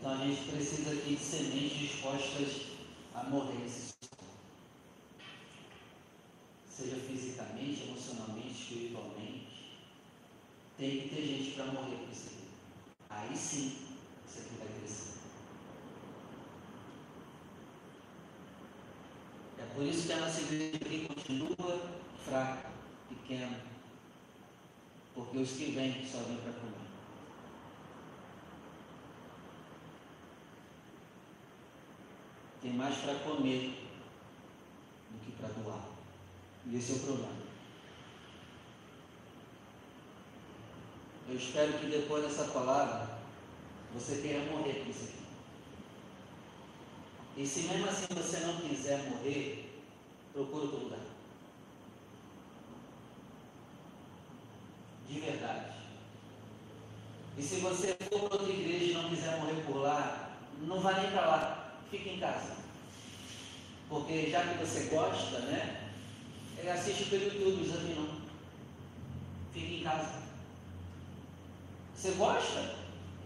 Então 0.00 0.12
a 0.12 0.16
gente 0.16 0.50
precisa 0.50 0.92
aqui 0.92 1.14
de 1.14 1.22
sementes 1.22 1.78
dispostas 1.78 2.62
a 3.14 3.24
morrer 3.24 3.58
nesse 3.58 3.92
Seja 6.66 6.96
fisicamente, 6.96 7.82
emocionalmente, 7.82 8.62
espiritualmente. 8.62 9.76
Tem 10.78 11.02
que 11.02 11.08
ter 11.10 11.26
gente 11.26 11.50
para 11.50 11.66
morrer 11.66 11.96
com 11.96 12.10
isso 12.10 12.28
aqui. 12.28 12.48
Aí 13.10 13.36
sim, 13.36 13.76
isso 14.26 14.38
aqui 14.38 14.54
vai 14.58 14.68
crescer. 14.78 15.18
É 19.58 19.74
por 19.74 19.84
isso 19.84 20.06
que 20.06 20.12
a 20.14 20.20
nossa 20.20 20.40
igreja 20.40 21.08
continua 21.08 21.90
fraca, 22.24 22.70
pequena. 23.10 23.60
Porque 25.14 25.36
os 25.36 25.50
que 25.50 25.72
vêm 25.72 26.08
só 26.10 26.20
vêm 26.20 26.38
para 26.38 26.54
comer. 26.54 26.89
Tem 32.62 32.72
mais 32.74 32.94
para 32.98 33.14
comer 33.20 33.74
do 35.10 35.24
que 35.24 35.32
para 35.32 35.48
doar. 35.48 35.80
E 36.66 36.76
esse 36.76 36.92
é 36.92 36.96
o 36.96 36.98
problema. 36.98 37.40
Eu 41.28 41.36
espero 41.36 41.78
que 41.78 41.86
depois 41.86 42.22
dessa 42.22 42.44
palavra 42.52 43.18
você 43.94 44.20
queira 44.20 44.44
morrer 44.50 44.84
com 44.84 44.90
isso 44.90 45.04
aqui. 45.04 45.20
E 47.36 47.46
se 47.46 47.60
mesmo 47.62 47.88
assim 47.88 48.06
você 48.14 48.40
não 48.40 48.60
quiser 48.60 49.08
morrer, 49.08 49.80
procura 50.34 50.64
outro 50.64 50.84
lugar. 50.84 51.00
De 55.08 55.18
verdade. 55.18 55.76
E 57.38 57.42
se 57.42 57.60
você 57.60 57.96
for 58.10 58.28
para 58.28 58.38
outra 58.38 58.52
igreja 58.52 58.84
e 58.84 58.94
não 58.94 59.08
quiser 59.08 59.40
morrer 59.40 59.62
por 59.64 59.76
lá, 59.76 60.36
não 60.60 60.78
vá 60.80 60.92
nem 61.00 61.10
para 61.10 61.26
lá 61.26 61.59
fique 61.90 62.08
em 62.10 62.20
casa. 62.20 62.56
Porque 63.88 64.30
já 64.30 64.46
que 64.46 64.64
você 64.64 64.84
gosta, 64.84 65.40
né? 65.40 65.90
Assiste 66.72 67.06
pelo 67.06 67.24
YouTube, 67.24 67.64
exame 67.64 67.94
não. 67.94 68.20
Fique 69.52 69.80
em 69.80 69.82
casa. 69.82 70.22
Você 71.94 72.12
gosta? 72.12 72.76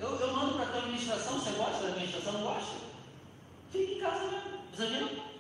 Eu, 0.00 0.18
eu 0.18 0.33
mando 0.33 0.55
para 0.55 0.64
a 0.64 0.66
tua 0.68 0.79
administração, 0.79 1.38
você 1.38 1.50
gosta 1.50 1.83
da 1.83 1.88
administração? 1.90 2.42
Gosta? 2.42 2.77
Fique 3.70 3.94
em 3.94 4.00
casa 4.00 4.31
mesmo, 4.31 4.59
exame 4.72 5.00
não. 5.00 5.35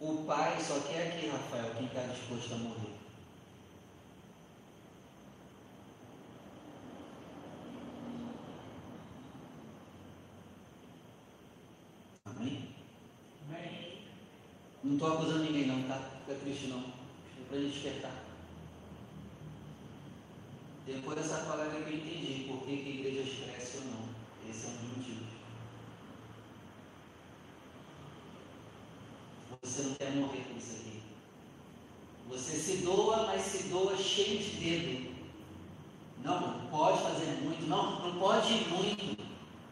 O 0.00 0.24
pai 0.24 0.60
só 0.60 0.80
quer 0.80 1.08
aqui, 1.08 1.28
Rafael, 1.28 1.74
quem 1.76 1.86
está 1.86 2.02
disposto 2.02 2.54
a 2.54 2.58
morrer. 2.58 2.93
Não 14.84 14.94
estou 14.94 15.14
acusando 15.14 15.44
ninguém 15.44 15.66
não, 15.66 15.82
tá? 15.84 15.98
Fica 16.26 16.38
triste 16.40 16.66
não. 16.66 16.80
É 16.80 17.48
para 17.48 17.58
despertar. 17.58 18.22
Depois 20.86 21.16
dessa 21.16 21.38
palavra 21.38 21.78
eu 21.78 21.88
entendi 21.88 22.44
por 22.46 22.66
que, 22.66 22.76
que 22.76 22.90
igrejas 22.90 23.50
crescem 23.50 23.80
ou 23.80 23.86
não. 23.86 24.50
Esse 24.50 24.66
é 24.66 24.68
um 24.68 24.72
dos 24.72 24.96
motivos. 24.98 25.28
Você 29.62 29.82
não 29.84 29.94
quer 29.94 30.10
morrer 30.16 30.44
com 30.50 30.58
isso 30.58 30.76
aqui. 30.76 31.02
Você 32.28 32.56
se 32.56 32.76
doa, 32.84 33.26
mas 33.26 33.40
se 33.40 33.62
doa 33.68 33.96
cheio 33.96 34.38
de 34.38 34.50
dedo. 34.60 35.14
Não, 36.22 36.58
não 36.58 36.66
pode 36.66 37.02
fazer 37.02 37.40
muito. 37.42 37.66
Não, 37.66 38.02
não 38.02 38.18
pode 38.20 38.52
ir 38.52 38.68
muito. 38.68 39.26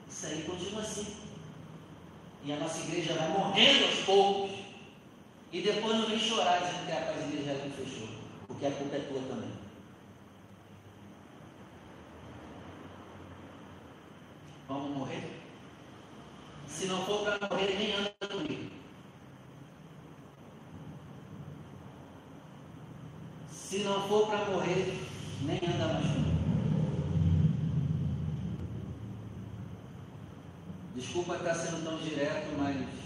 Isso 0.09 0.27
aí 0.27 0.43
continua 0.45 0.81
assim. 0.81 1.15
E 2.45 2.53
a 2.53 2.57
nossa 2.57 2.81
igreja 2.81 3.13
vai 3.13 3.29
morrendo 3.29 3.85
aos 3.85 3.99
poucos. 4.07 4.52
E 5.53 5.61
depois 5.61 5.99
não 5.99 6.07
vem 6.07 6.19
chorar 6.19 6.61
dizendo 6.61 6.87
que 6.87 6.93
a 6.93 7.01
paz 7.03 7.29
igreja 7.29 7.63
não 7.63 7.71
fechou, 7.73 8.09
porque 8.47 8.65
a 8.65 8.71
culpa 8.71 8.97
é 8.97 9.01
tua 9.01 9.21
também. 9.21 9.53
Vamos 14.67 14.97
morrer? 14.97 15.43
Se 16.67 16.87
não 16.87 17.05
for 17.05 17.23
para 17.25 17.49
morrer, 17.51 17.77
nem 17.79 17.93
anda 17.93 18.13
comigo. 18.31 18.71
Se 23.51 23.79
não 23.81 24.09
for 24.09 24.29
para 24.29 24.47
morrer, 24.47 25.07
nem 25.43 25.57
anda 25.57 25.93
mais 25.93 26.07
comigo. 26.07 26.43
Desculpa 30.95 31.37
estar 31.37 31.55
sendo 31.55 31.85
tão 31.85 31.99
direto, 31.99 32.57
mas 32.57 33.02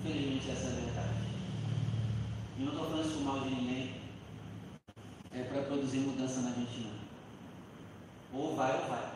Infelizmente, 0.00 0.50
essa 0.50 0.64
é 0.64 0.72
a 0.72 0.74
verdade. 0.76 1.14
E 2.56 2.62
não 2.62 2.72
estou 2.72 2.88
falando 2.88 3.06
isso 3.06 3.20
mal 3.20 3.40
de 3.40 3.54
ninguém. 3.54 4.00
É 5.30 5.42
para 5.44 5.62
produzir 5.62 5.98
mudança 5.98 6.40
na 6.40 6.52
gente, 6.52 6.80
não. 6.80 8.40
Ou 8.40 8.56
vai 8.56 8.80
ou 8.80 8.88
vai. 8.88 9.12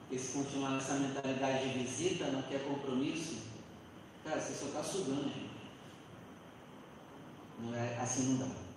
Porque 0.00 0.18
se 0.18 0.32
continuar 0.32 0.70
nessa 0.70 0.94
mentalidade 0.94 1.68
de 1.70 1.78
visita, 1.80 2.26
não 2.28 2.42
quer 2.42 2.64
compromisso, 2.64 3.42
cara, 4.24 4.40
você 4.40 4.54
só 4.54 4.66
está 4.66 4.82
sugando, 4.82 5.24
gente. 5.24 5.50
Não 7.60 7.74
é, 7.74 7.98
assim 7.98 8.30
não 8.30 8.48
dá. 8.48 8.71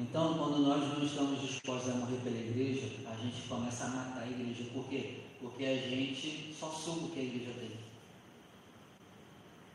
Então, 0.00 0.32
quando 0.38 0.60
nós 0.60 0.80
não 0.80 1.04
estamos 1.04 1.42
dispostos 1.42 1.90
a 1.90 1.96
morrer 1.96 2.16
pela 2.24 2.38
igreja, 2.38 2.90
a 3.06 3.14
gente 3.16 3.46
começa 3.46 3.84
a 3.84 3.88
matar 3.88 4.22
a 4.22 4.26
igreja. 4.26 4.70
Por 4.72 4.88
quê? 4.88 5.20
Porque 5.38 5.62
a 5.62 5.76
gente 5.76 6.56
só 6.58 6.70
suga 6.70 7.04
o 7.04 7.10
que 7.10 7.20
a 7.20 7.22
igreja 7.22 7.52
tem. 7.60 7.70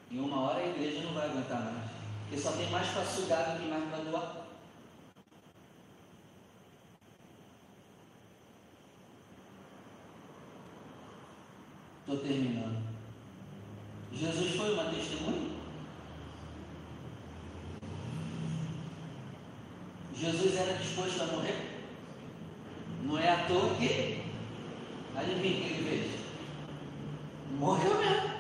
Em 0.10 0.20
uma 0.20 0.42
hora 0.42 0.62
a 0.62 0.68
igreja 0.68 1.04
não 1.04 1.14
vai 1.14 1.30
aguentar 1.30 1.64
mais. 1.64 1.92
Porque 2.24 2.42
só 2.42 2.54
tem 2.54 2.72
mais 2.72 2.88
para 2.88 3.06
sugar 3.06 3.56
do 3.56 3.62
que 3.62 3.70
mais 3.70 3.88
para 3.88 4.04
doar. 4.04 4.48
Estou 12.00 12.18
terminando. 12.18 12.84
Jesus 14.12 14.56
foi 14.56 14.74
uma 14.74 14.86
testemunha? 14.86 15.55
Jesus 20.18 20.56
era 20.56 20.74
disposto 20.78 21.22
a 21.22 21.28
morrer? 21.28 21.76
Não 23.04 23.18
é 23.18 23.30
à 23.30 23.46
toa 23.48 23.76
que, 23.76 24.22
adivinha 25.16 25.58
o 25.58 25.62
que 25.62 25.74
ele 25.74 25.90
fez? 25.90 26.20
Morreu 27.60 27.98
mesmo. 28.00 28.36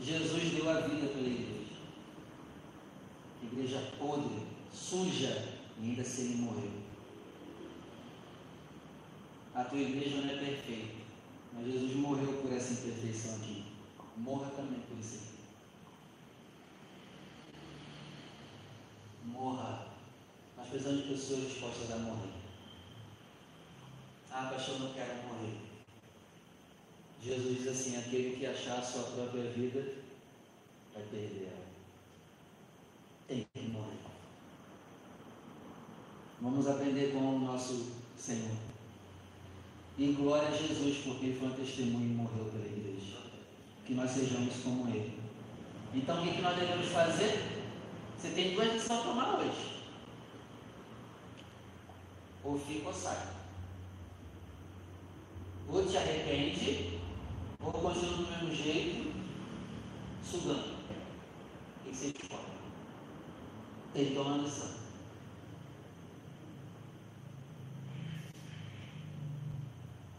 Jesus 0.00 0.52
deu 0.52 0.70
a 0.70 0.80
vida 0.80 1.08
pela 1.08 1.28
igreja. 1.28 1.60
Igreja 3.42 3.92
podre, 3.98 4.46
suja, 4.72 5.48
e 5.80 5.90
ainda 5.90 6.04
se 6.04 6.22
assim 6.22 6.32
ele 6.32 6.42
morreu. 6.42 6.70
A 9.54 9.64
tua 9.64 9.78
igreja 9.78 10.20
não 10.20 10.30
é 10.30 10.36
perfeita, 10.36 10.94
mas 11.52 11.66
Jesus 11.66 11.96
morreu 11.96 12.32
por 12.40 12.52
essa 12.52 12.72
imperfeição 12.72 13.36
aqui. 13.36 13.64
Morra 14.16 14.50
também 14.50 14.80
por 14.88 14.98
isso 14.98 15.16
aqui. 15.16 15.39
morra. 19.30 19.86
Nós 20.56 20.68
precisamos 20.68 21.02
de 21.02 21.08
pessoas 21.08 21.48
dispostas 21.48 21.90
a 21.92 21.96
morrer. 21.96 22.32
Ah, 24.30 24.50
pastor, 24.52 24.80
não 24.80 24.92
quero 24.92 25.22
morrer. 25.24 25.58
Jesus 27.22 27.58
diz 27.58 27.68
assim: 27.68 27.96
aquele 27.96 28.36
que 28.36 28.46
achar 28.46 28.78
a 28.78 28.82
sua 28.82 29.02
própria 29.04 29.50
vida 29.50 29.94
vai 30.94 31.02
perder 31.04 31.48
ela. 31.52 31.66
Tem 33.28 33.46
que 33.54 33.68
morrer. 33.68 33.98
Vamos 36.40 36.66
aprender 36.66 37.12
com 37.12 37.36
o 37.36 37.38
nosso 37.40 37.92
Senhor. 38.16 38.56
E 39.98 40.12
glória 40.12 40.48
a 40.48 40.52
Jesus, 40.52 40.98
porque 41.04 41.26
ele 41.26 41.38
foi 41.38 41.48
um 41.48 41.52
testemunho 41.52 42.06
e 42.06 42.14
morreu 42.14 42.46
pela 42.46 42.64
igreja. 42.64 43.18
Que 43.84 43.94
nós 43.94 44.10
sejamos 44.10 44.54
como 44.62 44.88
ele. 44.88 45.20
Então, 45.92 46.24
o 46.24 46.32
que 46.32 46.40
nós 46.40 46.56
devemos 46.56 46.88
fazer? 46.88 47.59
Você 48.20 48.28
tem 48.32 48.54
duas 48.54 48.70
decisões 48.70 49.00
a 49.00 49.02
tomar 49.02 49.38
hoje. 49.38 49.82
Ou 52.44 52.58
fica 52.58 52.88
ou 52.88 52.92
sai. 52.92 53.28
Ou 55.66 55.86
te 55.86 55.96
arrepende, 55.96 57.00
ou 57.58 57.72
continua 57.72 58.16
do 58.16 58.26
mesmo 58.26 58.54
jeito, 58.54 59.10
sugando. 60.22 60.74
O 60.74 61.84
que 61.84 61.96
você 61.96 62.08
escolhe? 62.08 62.42
Tem 63.94 64.08
que 64.08 64.14
tomar. 64.14 64.40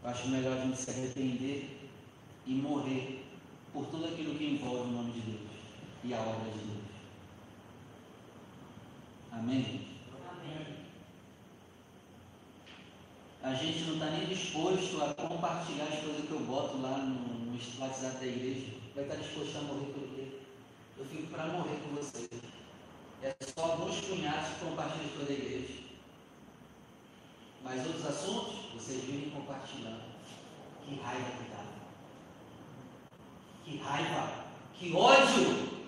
Eu 0.03 0.09
acho 0.09 0.27
melhor 0.29 0.57
a 0.57 0.61
gente 0.61 0.77
se 0.77 0.89
arrepender 0.89 1.91
e 2.47 2.53
morrer 2.55 3.23
por 3.71 3.85
tudo 3.85 4.05
aquilo 4.05 4.33
que 4.33 4.55
envolve 4.55 4.89
o 4.89 4.93
nome 4.93 5.11
de 5.11 5.21
Deus 5.21 5.51
e 6.03 6.13
a 6.15 6.19
obra 6.19 6.49
de 6.49 6.57
Deus. 6.57 6.90
Amém? 9.31 9.87
Amém. 10.29 10.77
A 13.41 13.53
gente 13.53 13.85
não 13.85 13.93
está 13.93 14.09
nem 14.11 14.27
disposto 14.27 15.01
a 15.01 15.13
compartilhar 15.13 15.85
as 15.85 15.99
coisas 16.01 16.25
que 16.25 16.31
eu 16.31 16.39
boto 16.41 16.81
lá 16.81 16.97
no, 16.97 17.45
no 17.45 17.57
WhatsApp 17.79 18.17
da 18.17 18.25
igreja. 18.25 18.73
Vai 18.93 19.05
estar 19.05 19.15
disposto 19.15 19.57
a 19.57 19.61
morrer 19.61 19.93
por 19.93 20.07
quê? 20.09 20.27
Eu 20.97 21.05
fico 21.05 21.27
para 21.27 21.45
morrer 21.45 21.79
com 21.81 21.95
vocês. 21.95 22.29
É 23.23 23.35
só 23.41 23.71
alguns 23.71 24.01
cunhados 24.01 24.49
que 24.49 24.65
compartilham 24.65 25.05
as 25.05 25.11
coisas 25.11 25.27
da 25.27 25.33
igreja. 25.33 25.73
Mas 27.63 27.85
outros 27.85 28.05
assuntos, 28.05 28.55
vocês 28.73 29.03
vêm 29.05 29.29
compartilhando. 29.29 30.11
Que 30.85 30.95
raiva 30.95 31.31
que 31.31 31.49
dá. 31.51 31.65
Que 33.63 33.77
raiva. 33.77 34.45
Que 34.73 34.93
ódio. 34.93 35.81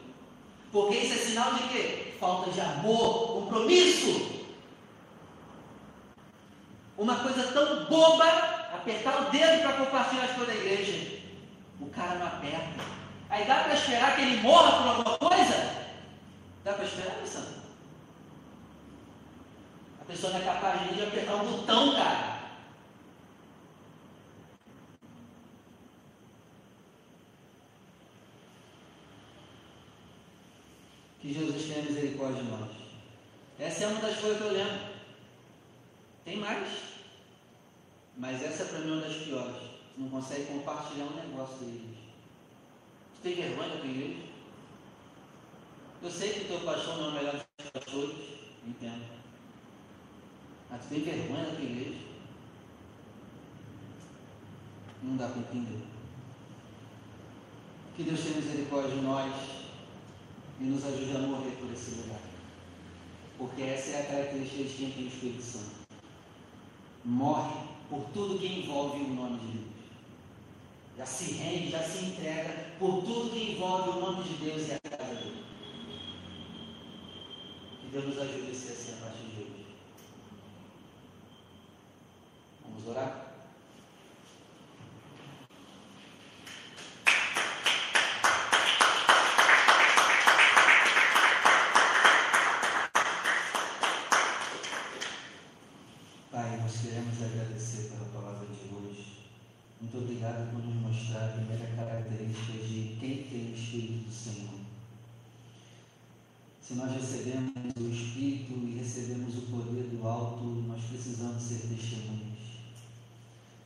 Porque 0.72 0.98
isso 0.98 1.14
é 1.14 1.18
sinal 1.18 1.54
de 1.56 1.68
quê? 1.70 2.03
Falta 2.24 2.52
de 2.52 2.62
amor, 2.62 3.34
compromisso. 3.34 4.46
Uma 6.98 7.18
coisa 7.18 7.52
tão 7.52 7.84
boba, 7.84 8.26
apertar 8.74 9.24
o 9.24 9.30
dedo 9.30 9.62
para 9.62 9.74
compartilhar 9.74 10.24
as 10.24 10.32
coisas 10.32 10.56
da 10.56 10.62
igreja. 10.62 11.20
O 11.82 11.88
cara 11.88 12.16
não 12.16 12.28
aperta. 12.28 12.82
Aí 13.30 13.44
dá 13.46 13.66
para 13.66 13.74
esperar 13.74 14.16
que 14.16 14.22
ele 14.22 14.42
morra 14.42 14.72
por 14.72 14.88
alguma 14.88 15.18
coisa? 15.18 15.90
Dá 16.64 16.72
para 16.72 16.86
esperar, 16.86 17.18
Alessandro? 17.18 17.56
A 20.00 20.06
pessoa 20.06 20.32
não 20.32 20.40
é 20.40 20.44
capaz 20.46 20.96
de 20.96 21.04
apertar 21.04 21.36
um 21.36 21.52
botão, 21.52 21.94
cara. 21.94 22.40
Que 31.20 31.34
Jesus 31.34 31.63
misericórdia 32.14 32.44
de 32.44 32.50
nós. 32.50 32.70
Essa 33.60 33.84
é 33.84 33.88
uma 33.88 34.02
das 34.02 34.20
coisas 34.20 34.38
que 34.38 34.44
eu 34.44 34.54
lembro. 34.54 34.94
Tem 36.26 36.38
mais. 36.38 36.70
Mas 38.18 38.44
essa 38.44 38.66
para 38.66 38.80
mim 38.80 38.92
é 38.92 38.94
uma 38.94 39.02
das 39.02 39.16
piores. 39.18 39.56
Não 39.98 40.10
consegue 40.10 40.46
compartilhar 40.46 41.06
um 41.06 41.16
negócio 41.16 41.68
igreja. 41.68 42.04
Tu 43.16 43.22
tem 43.24 43.36
vergonha 43.36 43.70
da 43.70 43.78
tua 43.78 43.90
igreja? 43.90 44.24
Eu 46.02 46.12
sei 46.12 46.34
que 46.34 46.42
o 46.42 46.48
teu 46.48 46.60
pastor 46.62 46.98
não 46.98 47.06
é 47.06 47.10
o 47.10 47.14
melhor 47.14 47.34
dos 47.34 47.70
pastores, 47.72 48.16
entendo. 48.68 49.06
Mas 50.70 50.82
tu 50.82 50.90
tem 50.90 51.02
vergonha 51.02 51.46
da 51.46 51.56
tua 51.56 51.64
igreja? 51.64 52.00
Não 55.02 55.18
dá 55.18 55.28
para 55.28 55.40
entender. 55.40 55.86
Que 57.96 58.04
Deus 58.04 58.22
tenha 58.22 58.36
misericórdia 58.36 58.96
de 58.96 59.02
nós 59.02 59.63
e 60.64 60.66
nos 60.66 60.86
ajude 60.86 61.18
a 61.18 61.20
morrer 61.20 61.52
por 61.60 61.72
esse 61.74 61.92
lugar. 61.96 62.22
Porque 63.38 63.62
essa 63.64 63.92
é 63.92 64.02
a 64.02 64.06
característica 64.06 64.64
de 64.64 64.74
quem 64.74 64.92
tem 64.92 65.04
o 65.04 65.08
Espírito 65.08 65.44
Santo. 65.44 65.84
Morre 67.04 67.68
por 67.90 68.06
tudo 68.14 68.40
que 68.40 68.48
envolve 68.48 69.04
o 69.04 69.14
nome 69.14 69.40
de 69.40 69.58
Deus. 69.58 69.74
Já 70.98 71.06
se 71.06 71.34
rende, 71.34 71.72
já 71.72 71.84
se 71.84 72.06
entrega 72.06 72.72
por 72.80 73.04
tudo 73.04 73.32
que 73.32 73.52
envolve 73.52 73.90
o 73.90 74.00
nome 74.00 74.24
de 74.24 74.36
Deus 74.36 74.70
e 74.70 74.74
a 74.74 74.80
casa 74.80 75.16
dele. 75.16 75.44
Que 77.82 77.88
Deus 77.92 78.06
nos 78.06 78.18
ajude 78.20 78.52
a 78.52 78.56
ser 78.56 78.72
assim 78.72 78.94
a 78.94 79.06
partir 79.06 79.26
de 79.26 79.42
hoje. 79.42 79.66
Vamos 82.64 82.88
orar? 82.88 83.34
Pai, 96.34 96.58
nós 96.58 96.82
queremos 96.82 97.22
agradecer 97.22 97.92
pela 97.92 98.06
palavra 98.06 98.48
de 98.48 98.74
hoje. 98.74 99.20
Muito 99.80 99.96
obrigado 100.00 100.52
por 100.52 100.66
nos 100.66 100.76
mostrar 100.78 101.26
a 101.26 101.34
primeira 101.34 101.68
característica 101.76 102.54
de 102.54 102.98
quem 103.00 103.24
tem 103.26 103.52
o 103.52 103.54
Espírito 103.54 104.06
do 104.06 104.12
Senhor. 104.12 104.60
Se 106.60 106.74
nós 106.74 106.92
recebemos 106.92 107.54
o 107.80 107.88
Espírito 107.88 108.54
e 108.54 108.80
recebemos 108.80 109.38
o 109.38 109.42
poder 109.44 109.84
do 109.84 110.08
alto, 110.08 110.44
nós 110.44 110.84
precisamos 110.86 111.40
ser 111.40 111.68
testemunhas. 111.68 112.40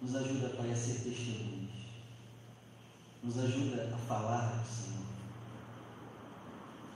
Nos 0.01 0.13
ajuda, 0.13 0.49
Pai, 0.49 0.69
a 0.69 0.75
ser 0.75 0.95
testemunhas. 1.09 1.71
Nos 3.23 3.39
ajuda 3.39 3.95
a 3.95 3.97
falar 3.97 4.61
do 4.61 4.67
Senhor. 4.67 5.05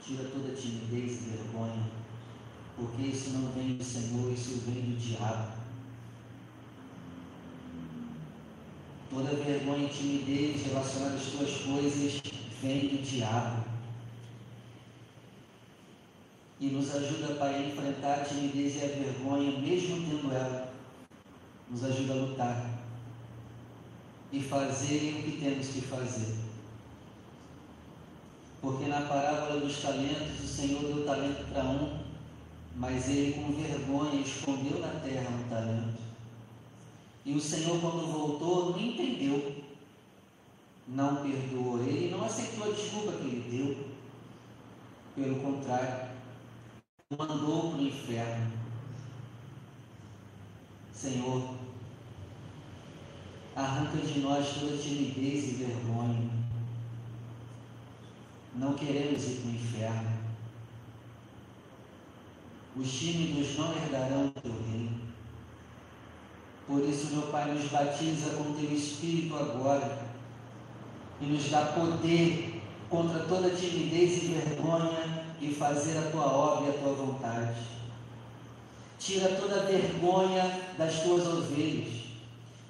Tira 0.04 0.28
toda 0.28 0.54
timidez 0.54 1.12
e 1.12 1.30
vergonha, 1.30 1.90
porque 2.76 3.04
isso 3.04 3.30
não 3.30 3.50
vem 3.52 3.78
do 3.78 3.82
Senhor, 3.82 4.30
isso 4.30 4.60
vem 4.66 4.82
do 4.82 4.98
diabo. 4.98 5.62
Toda 9.12 9.34
vergonha 9.44 9.84
e 9.84 9.90
timidez 9.90 10.64
relacionada 10.64 11.16
às 11.16 11.24
tuas 11.24 11.58
coisas 11.58 12.22
vem 12.62 12.88
do 12.88 13.02
diabo. 13.02 13.62
E 16.58 16.68
nos 16.68 16.94
ajuda, 16.94 17.34
Pai, 17.34 17.56
a 17.56 17.68
enfrentar 17.68 18.20
a 18.20 18.21
timidez 18.32 18.76
e 18.76 18.84
a 18.84 18.88
vergonha, 18.88 19.58
mesmo 19.58 19.96
tendo 20.08 20.32
ela. 20.32 20.72
Nos 21.70 21.84
ajuda 21.84 22.12
a 22.12 22.16
lutar 22.16 22.82
e 24.32 24.40
fazer 24.40 25.18
o 25.18 25.22
que 25.22 25.38
temos 25.42 25.68
que 25.68 25.80
fazer. 25.82 26.36
Porque 28.60 28.86
na 28.86 29.02
parábola 29.02 29.60
dos 29.60 29.80
talentos, 29.80 30.40
o 30.40 30.46
Senhor 30.46 30.82
deu 30.82 31.04
talento 31.04 31.52
para 31.52 31.64
um, 31.64 31.98
mas 32.76 33.08
ele 33.08 33.32
com 33.34 33.52
vergonha 33.52 34.20
escondeu 34.20 34.78
na 34.80 35.00
terra 35.00 35.28
um 35.30 35.48
talento. 35.48 36.00
E 37.24 37.34
o 37.34 37.40
Senhor, 37.40 37.80
quando 37.80 38.10
voltou, 38.10 38.70
não 38.70 38.80
entendeu, 38.80 39.62
não 40.88 41.16
perdoou 41.16 41.78
ele, 41.80 42.10
não 42.10 42.24
aceitou 42.24 42.70
a 42.70 42.74
desculpa 42.74 43.12
que 43.12 43.24
ele 43.24 43.56
deu. 43.56 43.92
Pelo 45.14 45.40
contrário, 45.40 46.11
mandou 47.18 47.70
para 47.70 47.78
o 47.78 47.86
inferno. 47.86 48.52
Senhor, 50.92 51.54
arranca 53.54 53.98
de 53.98 54.20
nós 54.20 54.54
toda 54.54 54.76
timidez 54.76 55.44
e 55.48 55.64
vergonha. 55.64 56.30
Não 58.54 58.74
queremos 58.74 59.24
ir 59.24 59.40
para 59.40 59.50
o 59.50 59.54
inferno. 59.54 60.22
Os 62.76 62.92
tímidos 62.92 63.58
não 63.58 63.72
herdarão 63.74 64.28
o 64.28 64.40
teu 64.40 64.52
reino. 64.70 65.02
Por 66.66 66.80
isso, 66.88 67.14
meu 67.14 67.26
Pai, 67.28 67.52
nos 67.52 67.68
batiza 67.70 68.36
com 68.36 68.54
teu 68.54 68.72
Espírito 68.72 69.36
agora 69.36 70.06
e 71.20 71.26
nos 71.26 71.50
dá 71.50 71.66
poder 71.66 72.62
contra 72.88 73.24
toda 73.24 73.50
timidez 73.50 74.22
e 74.22 74.26
vergonha 74.26 75.21
e 75.42 75.52
fazer 75.52 75.98
a 75.98 76.10
tua 76.10 76.24
obra 76.24 76.66
e 76.66 76.70
a 76.70 76.78
tua 76.78 76.92
vontade. 76.92 77.60
Tira 78.98 79.28
toda 79.30 79.56
a 79.56 79.64
vergonha 79.64 80.60
das 80.78 81.00
tuas 81.00 81.26
ovelhas. 81.26 82.02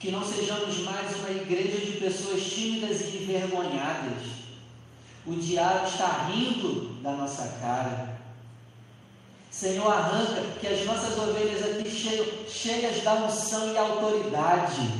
Que 0.01 0.11
não 0.11 0.25
sejamos 0.25 0.79
mais 0.79 1.14
uma 1.16 1.31
igreja 1.31 1.79
de 1.85 1.99
pessoas 1.99 2.43
tímidas 2.43 3.03
e 3.03 3.18
envergonhadas. 3.18 4.23
O 5.27 5.35
diabo 5.35 5.87
está 5.87 6.27
rindo 6.29 6.95
da 7.03 7.12
nossa 7.12 7.47
cara. 7.61 8.18
Senhor, 9.51 9.93
arranca 9.93 10.43
que 10.59 10.66
as 10.66 10.85
nossas 10.87 11.16
ovelhas 11.18 11.62
aqui 11.62 11.91
cheias, 11.91 12.51
cheias 12.51 13.05
da 13.05 13.14
unção 13.14 13.70
e 13.70 13.77
autoridade. 13.77 14.91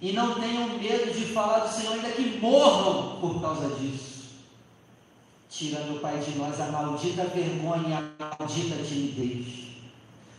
E 0.00 0.12
não 0.12 0.40
tenham 0.40 0.78
medo 0.78 1.12
de 1.12 1.26
falar 1.26 1.60
do 1.60 1.72
Senhor, 1.72 1.92
ainda 1.92 2.08
que 2.10 2.38
morram 2.40 3.20
por 3.20 3.40
causa 3.40 3.68
disso. 3.76 4.03
Tira, 5.56 5.84
meu 5.84 6.00
Pai, 6.00 6.18
de 6.18 6.36
nós 6.36 6.60
a 6.60 6.66
maldita 6.66 7.26
vergonha 7.26 8.12
a 8.18 8.36
maldita 8.40 8.82
timidez. 8.82 9.68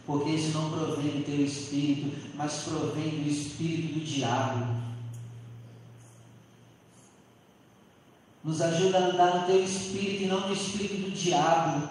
Porque 0.05 0.31
isso 0.31 0.57
não 0.57 0.69
provém 0.69 1.07
do 1.07 1.25
teu 1.25 1.45
espírito, 1.45 2.31
mas 2.35 2.63
provém 2.63 3.23
do 3.23 3.29
espírito 3.29 3.93
do 3.93 4.05
diabo. 4.05 4.75
Nos 8.43 8.61
ajuda 8.61 8.97
a 8.97 9.01
andar 9.05 9.35
no 9.35 9.45
teu 9.47 9.63
espírito 9.63 10.23
e 10.23 10.25
não 10.25 10.49
no 10.49 10.53
espírito 10.53 11.09
do 11.09 11.11
diabo. 11.11 11.87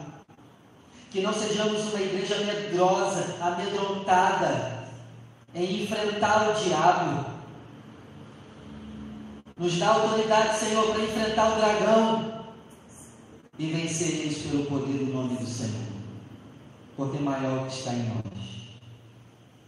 Que 1.11 1.23
não 1.23 1.33
sejamos 1.33 1.81
uma 1.81 2.03
igreja 2.03 2.37
medrosa, 2.41 3.39
amedrontada 3.41 4.87
em 5.55 5.83
enfrentar 5.83 6.51
o 6.51 6.63
diabo. 6.63 7.25
Nos 9.57 9.79
dá 9.79 9.89
autoridade, 9.89 10.59
Senhor, 10.59 10.93
para 10.93 11.03
enfrentar 11.03 11.53
o 11.53 11.57
dragão 11.57 12.34
e 13.59 13.67
vencer 13.67 14.21
eles 14.21 14.39
pelo 14.43 14.67
poder 14.67 14.99
do 14.99 15.13
nome 15.13 15.37
do 15.37 15.47
Senhor. 15.47 15.95
Porque 16.97 17.19
maior 17.19 17.67
que 17.69 17.75
está 17.75 17.95
em 17.95 18.09
nós. 18.09 18.45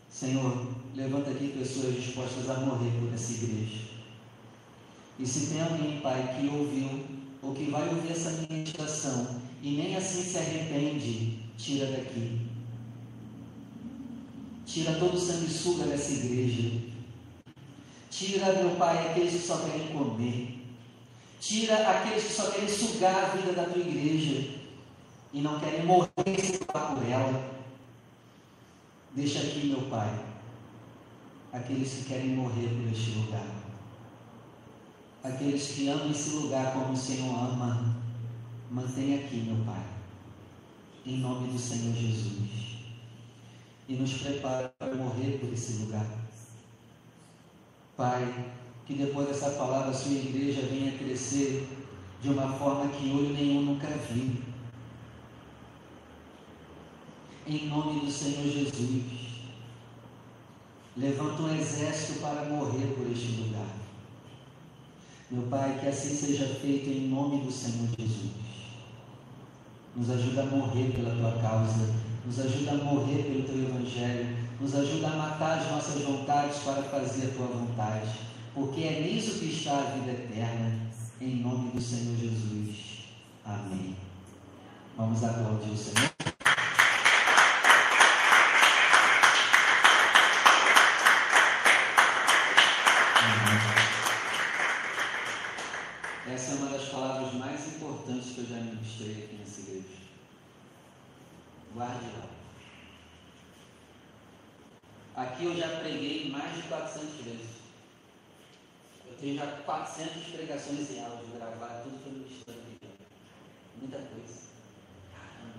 Senhor, 0.09 0.67
levanta 0.95 1.31
aqui 1.31 1.49
pessoas 1.49 1.95
dispostas 1.95 2.49
a 2.49 2.61
morrer 2.61 2.91
por 2.99 3.13
essa 3.13 3.33
igreja. 3.33 3.83
E 5.19 5.27
se 5.27 5.49
tem 5.49 5.63
alguém, 5.63 6.01
Pai, 6.01 6.37
que 6.39 6.47
ouviu 6.49 7.05
ou 7.43 7.55
que 7.55 7.71
vai 7.71 7.89
ouvir 7.89 8.11
essa 8.11 8.47
ministração 8.49 9.41
e 9.63 9.71
nem 9.73 9.97
assim 9.97 10.23
se 10.23 10.39
arrepende, 10.39 11.39
tira 11.57 11.87
daqui. 11.87 12.41
Tira 14.67 14.95
todo 14.95 15.15
o 15.15 15.21
sanguessuga 15.21 15.85
dessa 15.85 16.13
igreja. 16.13 16.83
Tira, 18.11 18.53
meu 18.55 18.77
Pai, 18.77 19.11
aqueles 19.11 19.33
que 19.33 19.47
só 19.47 19.59
querem 19.59 19.89
comer. 19.89 20.56
Tira 21.41 21.89
aqueles 21.89 22.25
que 22.25 22.33
só 22.33 22.51
querem 22.51 22.69
sugar 22.69 23.25
a 23.25 23.29
vida 23.37 23.53
da 23.53 23.65
tua 23.65 23.83
igreja 23.83 24.59
e 25.33 25.41
não 25.41 25.61
querem 25.61 25.85
morrer 25.85 26.09
por 26.15 27.09
ela. 27.09 27.57
Deixa 29.13 29.41
aqui, 29.41 29.67
meu 29.69 29.83
Pai, 29.83 30.25
aqueles 31.53 31.93
que 31.93 32.05
querem 32.05 32.29
morrer 32.29 32.69
por 32.69 32.93
este 32.93 33.11
lugar 33.13 33.67
aqueles 35.27 35.69
que 35.73 35.89
amam 35.89 36.11
esse 36.11 36.31
lugar 36.31 36.73
como 36.73 36.93
o 36.93 36.97
Senhor 36.97 37.35
ama, 37.35 37.97
mantenha 38.71 39.19
aqui, 39.19 39.37
meu 39.37 39.65
Pai, 39.65 39.83
em 41.05 41.19
nome 41.19 41.53
do 41.53 41.59
Senhor 41.59 41.95
Jesus. 41.95 42.77
E 43.89 43.95
nos 43.95 44.15
prepara 44.15 44.73
para 44.79 44.95
morrer 44.95 45.39
por 45.39 45.53
esse 45.53 45.85
lugar. 45.85 46.07
Pai, 47.97 48.53
que 48.87 48.95
depois 48.95 49.27
dessa 49.27 49.51
palavra 49.51 49.91
a 49.91 49.95
sua 49.95 50.13
igreja 50.13 50.63
venha 50.71 50.97
crescer 50.97 51.69
de 52.23 52.29
uma 52.31 52.53
forma 52.53 52.89
que 52.91 53.11
olho 53.11 53.35
nenhum 53.35 53.63
nunca 53.63 53.89
viu. 53.89 54.37
Em 57.47 57.69
nome 57.69 58.01
do 58.01 58.11
Senhor 58.11 58.45
Jesus, 58.45 59.03
levanta 60.97 61.43
um 61.43 61.57
exército 61.57 62.21
para 62.21 62.45
morrer 62.45 62.95
por 62.97 63.11
este 63.11 63.41
lugar. 63.41 63.69
Meu 65.31 65.43
Pai, 65.49 65.79
que 65.81 65.89
assim 65.89 66.15
seja 66.15 66.47
feito 66.47 66.89
em 66.89 67.09
nome 67.09 67.45
do 67.45 67.51
Senhor 67.51 67.89
Jesus. 67.99 68.31
Nos 69.97 70.11
ajuda 70.11 70.43
a 70.43 70.47
morrer 70.47 70.93
pela 70.93 71.11
tua 71.17 71.43
causa, 71.43 71.95
nos 72.25 72.39
ajuda 72.39 72.73
a 72.73 72.77
morrer 72.77 73.23
pelo 73.25 73.43
teu 73.43 73.59
evangelho, 73.65 74.37
nos 74.61 74.75
ajuda 74.75 75.09
a 75.09 75.17
matar 75.17 75.59
as 75.59 75.71
nossas 75.71 76.03
vontades 76.03 76.59
para 76.59 76.83
fazer 76.83 77.29
a 77.29 77.35
tua 77.35 77.47
vontade, 77.47 78.09
porque 78.57 78.85
é 78.85 79.01
nisso 79.03 79.39
que 79.39 79.53
está 79.53 79.77
a 79.77 79.91
vida 79.91 80.13
eterna, 80.13 80.81
em 81.21 81.43
nome 81.43 81.73
do 81.73 81.81
Senhor 81.81 82.17
Jesus. 82.17 83.05
Amém. 83.45 83.95
Vamos 84.97 85.23
aplaudir 85.23 85.73
o 85.73 85.77
Senhor. 85.77 86.11
Guarde 101.75 102.07
lá. 102.17 102.27
Aqui 105.15 105.45
eu 105.45 105.55
já 105.55 105.69
preguei 105.81 106.31
mais 106.31 106.57
de 106.57 106.63
400 106.63 107.17
vezes. 107.23 107.56
Eu 109.17 109.21
tenho 109.21 109.37
já 109.37 109.47
400 109.47 110.25
pregações 110.25 110.91
em 110.91 111.03
áudio 111.03 111.39
gravadas, 111.39 111.85
tudo 111.85 111.99
foi 112.05 112.13
ministrando. 112.13 112.67
Muita 113.81 113.97
coisa. 113.97 114.41
Caramba. 115.11 115.55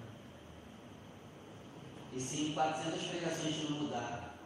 E 2.14 2.20
se 2.20 2.42
em 2.44 2.54
400 2.54 3.02
pregações 3.08 3.64
não 3.64 3.80
mudar, 3.80 4.38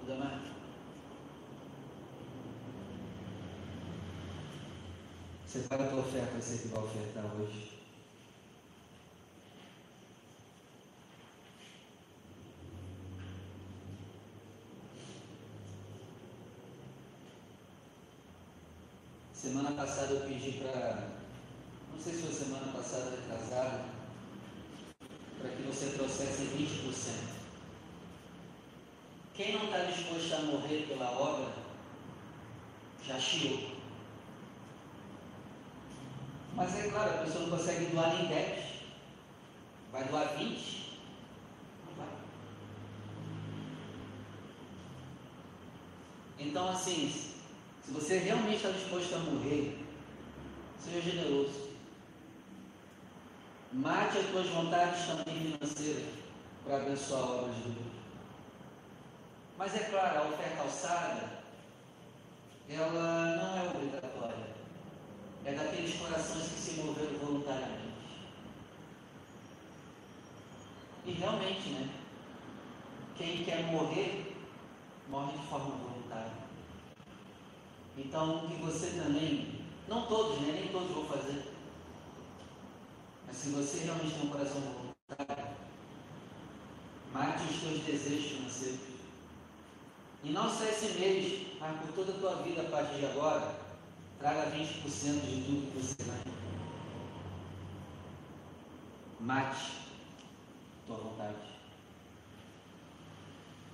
muda 0.00 0.14
mais. 0.14 0.50
Separa 5.46 5.84
a 5.84 5.88
tua 5.88 6.00
oferta, 6.00 6.40
você 6.40 6.56
que 6.56 6.68
vai 6.68 6.82
ofertar 6.82 7.26
hoje. 7.36 7.80
Semana 19.40 19.72
passada 20.10 20.14
eu 20.14 20.20
pedi 20.26 20.52
para, 20.58 21.08
não 21.92 22.00
sei 22.00 22.14
se 22.14 22.22
foi 22.22 22.32
semana 22.32 22.72
passada 22.72 23.10
ou 23.30 24.00
para 25.40 25.50
que 25.50 25.62
você 25.62 25.90
trouxesse 25.96 26.42
20%. 26.42 27.40
Quem 29.34 29.52
não 29.52 29.64
está 29.64 29.84
disposto 29.84 30.34
a 30.34 30.38
morrer 30.40 30.86
pela 30.88 31.10
obra, 31.12 31.52
já 33.06 33.18
chiou. 33.18 33.70
Mas 36.54 36.74
é 36.76 36.90
claro, 36.90 37.10
a 37.10 37.24
pessoa 37.24 37.46
não 37.46 37.56
consegue 37.56 37.86
doar 37.86 38.14
nem 38.16 38.26
10. 38.26 38.64
Vai 39.92 40.04
doar 40.04 40.36
20? 40.36 40.98
Não 41.86 41.94
vai. 41.94 42.08
Então, 46.38 46.68
assim, 46.68 47.30
se 47.90 47.90
você 47.92 48.18
realmente 48.18 48.56
está 48.56 48.70
disposto 48.70 49.14
a 49.14 49.18
morrer, 49.18 49.79
seja 50.90 51.10
generoso. 51.10 51.70
Mate 53.72 54.18
as 54.18 54.26
tuas 54.26 54.48
vontades 54.48 55.06
também 55.06 55.52
financeiras 55.52 56.08
para 56.64 56.76
abençoar 56.78 57.22
a 57.22 57.26
obra 57.26 57.52
de 57.52 57.60
Deus. 57.62 57.86
Mas 59.56 59.74
é 59.74 59.78
claro, 59.84 60.18
a 60.18 60.28
oferta 60.28 60.62
alçada, 60.62 61.42
ela 62.68 63.36
não 63.36 63.58
é 63.58 63.70
obrigatória. 63.70 64.50
É 65.44 65.54
daqueles 65.54 65.94
corações 65.96 66.48
que 66.48 66.60
se 66.60 66.80
moveram 66.80 67.18
voluntariamente. 67.18 67.90
E 71.06 71.12
realmente, 71.12 71.68
né? 71.70 71.88
Quem 73.16 73.44
quer 73.44 73.62
morrer, 73.70 74.36
morre 75.08 75.38
de 75.38 75.46
forma 75.46 75.76
voluntária. 75.76 76.32
Então, 77.96 78.48
que 78.48 78.54
você 78.54 79.00
também, 79.00 79.59
não 79.88 80.06
todos, 80.06 80.40
né? 80.40 80.52
nem 80.52 80.68
todos 80.68 80.90
vão 80.90 81.04
fazer, 81.06 81.52
mas 83.26 83.36
se 83.36 83.50
você 83.50 83.84
realmente 83.84 84.14
tem 84.14 84.26
um 84.26 84.30
coração 84.30 84.60
voluntário, 84.60 85.56
mate 87.12 87.44
os 87.44 87.60
teus 87.60 87.80
desejos 87.84 88.30
financeiros. 88.32 88.80
E 90.22 90.30
não 90.30 90.50
só 90.50 90.64
esse 90.64 90.98
mês, 90.98 91.46
mas 91.58 91.80
por 91.80 91.92
toda 91.94 92.12
a 92.12 92.18
tua 92.18 92.42
vida 92.42 92.62
a 92.62 92.70
partir 92.70 92.98
de 92.98 93.06
agora, 93.06 93.54
traga 94.18 94.50
20% 94.50 94.54
de 94.54 95.44
tudo 95.44 95.72
que 95.72 95.78
você 95.78 96.02
ganha. 96.04 96.40
Mate 99.20 99.80
tua 100.86 100.96
vontade. 100.96 101.36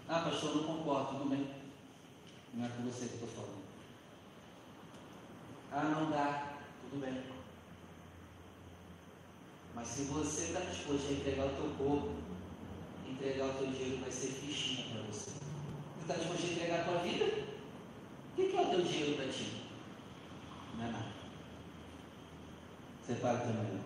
Ah, 0.08 0.20
pastor, 0.20 0.56
não 0.56 0.64
concordo, 0.64 1.18
tudo 1.18 1.30
bem. 1.30 1.48
Não 2.54 2.64
é 2.64 2.68
com 2.68 2.82
você 2.82 3.06
que 3.06 3.14
estou 3.14 3.28
falando. 3.28 3.65
Ah, 5.72 5.82
não 5.82 6.10
dá, 6.10 6.56
tudo 6.82 7.00
bem. 7.00 7.22
Mas 9.74 9.88
se 9.88 10.04
você 10.04 10.44
está 10.44 10.60
disposto 10.60 11.08
a 11.08 11.12
entregar 11.12 11.46
o 11.46 11.56
teu 11.56 11.70
corpo, 11.76 12.14
entregar 13.06 13.46
o 13.46 13.54
teu 13.54 13.66
dinheiro 13.66 14.00
vai 14.00 14.10
ser 14.10 14.28
fichinha 14.28 14.88
para 14.90 15.02
você. 15.02 15.30
Você 15.30 16.00
está 16.00 16.14
disposto 16.14 16.46
a 16.46 16.52
entregar 16.52 16.80
a 16.80 16.84
tua 16.84 16.98
vida? 17.00 17.24
O 17.24 18.34
que 18.36 18.56
é 18.56 18.60
o 18.60 18.70
teu 18.70 18.82
dinheiro 18.82 19.16
para 19.16 19.28
ti? 19.28 19.64
Não 20.76 20.84
é 20.86 20.90
nada. 20.90 21.12
Separa 23.06 23.38
o 23.38 23.40
teu 23.40 23.54
melhor. 23.54 23.84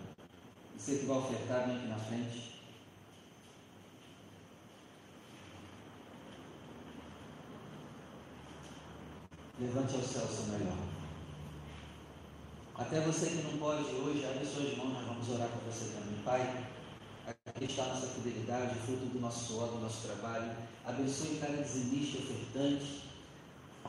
Você 0.76 0.98
que 0.98 1.06
vai 1.06 1.18
ofertar, 1.18 1.66
vem 1.66 1.76
aqui 1.76 1.86
na 1.88 1.98
frente. 1.98 2.60
Levante 9.58 9.94
ao 9.94 10.02
céu 10.02 10.24
o 10.24 10.28
seu 10.28 10.46
melhor. 10.46 10.99
Até 12.80 12.98
você 13.00 13.26
que 13.26 13.42
não 13.42 13.58
pode 13.58 13.84
hoje, 13.94 14.24
abre 14.24 14.42
suas 14.42 14.74
mãos, 14.78 14.94
nós 14.94 15.04
vamos 15.04 15.28
orar 15.28 15.48
com 15.48 15.70
você 15.70 15.84
também. 15.90 16.18
Pai, 16.24 16.64
aqui 17.26 17.64
está 17.66 17.82
a 17.82 17.88
nossa 17.88 18.06
fidelidade, 18.06 18.74
fruto 18.86 19.04
do 19.04 19.20
nosso 19.20 19.48
suor, 19.48 19.68
do 19.68 19.80
nosso 19.80 20.08
trabalho. 20.08 20.50
Abençoe 20.86 21.38
cada 21.38 21.62
dizimista 21.62 22.16
e 22.16 22.22
ofertante. 22.22 23.02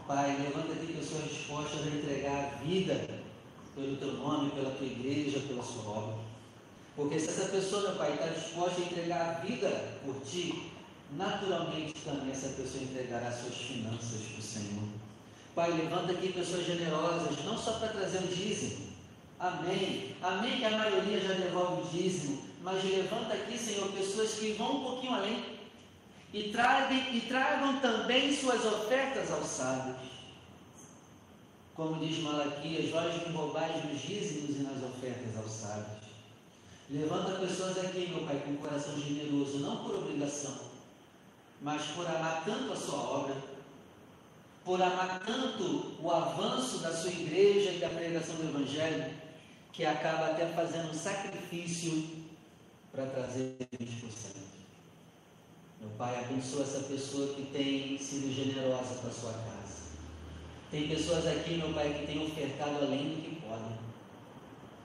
Pai, 0.06 0.36
levanta 0.42 0.74
aqui 0.74 0.92
pessoas 0.92 1.24
dispostas 1.24 1.88
a 1.88 1.88
entregar 1.88 2.38
a 2.38 2.64
vida 2.66 3.08
pelo 3.74 3.96
teu 3.96 4.14
nome, 4.16 4.52
pela 4.52 4.72
tua 4.72 4.86
igreja, 4.86 5.40
pela 5.40 5.64
sua 5.64 5.90
obra. 5.90 6.16
Porque 6.94 7.18
se 7.18 7.30
essa 7.30 7.46
pessoa, 7.46 7.84
meu 7.84 7.96
Pai, 7.96 8.12
está 8.12 8.28
disposta 8.28 8.82
a 8.82 8.84
entregar 8.84 9.22
a 9.22 9.34
vida 9.46 9.70
por 10.04 10.20
ti, 10.20 10.70
naturalmente 11.14 11.94
também 12.04 12.32
essa 12.32 12.50
pessoa 12.50 12.84
entregará 12.84 13.32
suas 13.32 13.56
finanças 13.56 14.22
para 14.34 14.40
o 14.40 14.44
Senhor. 14.44 15.11
Pai, 15.54 15.72
levanta 15.72 16.14
aqui 16.14 16.32
pessoas 16.32 16.66
generosas, 16.66 17.44
não 17.44 17.58
só 17.58 17.74
para 17.74 17.90
trazer 17.90 18.20
o 18.20 18.28
dízimo. 18.28 18.92
Amém. 19.40 20.16
Amém 20.22 20.60
que 20.60 20.66
a 20.66 20.78
maioria 20.78 21.20
já 21.20 21.34
devolve 21.34 21.82
o 21.82 21.90
dízimo. 21.92 22.42
Mas 22.64 22.84
levanta 22.84 23.34
aqui, 23.34 23.58
Senhor, 23.58 23.92
pessoas 23.92 24.34
que 24.36 24.54
vão 24.54 24.78
um 24.78 24.84
pouquinho 24.84 25.16
além 25.16 25.44
e 26.34 26.50
tragam, 26.50 26.98
e 27.12 27.22
tragam 27.22 27.80
também 27.80 28.36
suas 28.36 28.64
ofertas 28.66 29.32
aos 29.32 29.48
sábios. 29.48 29.98
Como 31.76 32.00
diz 32.00 32.20
Malaquias, 32.20 32.92
vós 32.92 33.28
me 33.28 33.34
roubais 33.34 33.84
nos 33.86 34.02
dízimos 34.02 34.58
e 34.58 34.64
nas 34.64 34.84
ofertas 34.84 35.38
aos 35.38 35.52
sábios. 35.52 36.02
Levanta 36.90 37.40
pessoas 37.40 37.78
aqui, 37.78 38.10
meu 38.10 38.26
Pai, 38.26 38.42
com 38.46 38.52
um 38.52 38.58
coração 38.58 39.00
generoso, 39.00 39.60
não 39.60 39.78
por 39.78 39.96
obrigação, 39.96 40.56
mas 41.62 41.82
por 41.88 42.06
amar 42.06 42.44
tanto 42.46 42.74
a 42.74 42.76
sua 42.76 43.00
obra, 43.00 43.36
por 44.64 44.82
amar 44.82 45.20
tanto 45.26 45.96
o 46.00 46.12
avanço 46.12 46.80
da 46.80 46.94
sua 46.94 47.12
igreja 47.12 47.72
e 47.72 47.80
da 47.80 47.90
pregação 47.90 48.36
do 48.36 48.50
Evangelho, 48.50 49.12
que 49.74 49.86
acaba 49.86 50.28
até 50.28 50.46
fazendo 50.48 50.92
um 50.92 50.94
sacrifício 50.94 52.28
para 52.92 53.06
trazer 53.08 53.58
20%. 53.74 54.52
Meu 55.80 55.90
Pai, 55.98 56.24
abençoa 56.24 56.62
essa 56.62 56.82
pessoa 56.82 57.34
que 57.34 57.44
tem 57.48 57.98
sido 57.98 58.32
generosa 58.32 58.96
para 58.96 59.10
sua 59.10 59.34
casa. 59.34 59.82
Tem 60.70 60.88
pessoas 60.88 61.26
aqui, 61.26 61.56
meu 61.56 61.74
Pai, 61.74 61.94
que 61.94 62.06
têm 62.06 62.24
ofertado 62.24 62.86
além 62.86 63.16
do 63.16 63.22
que 63.24 63.42
podem. 63.42 63.80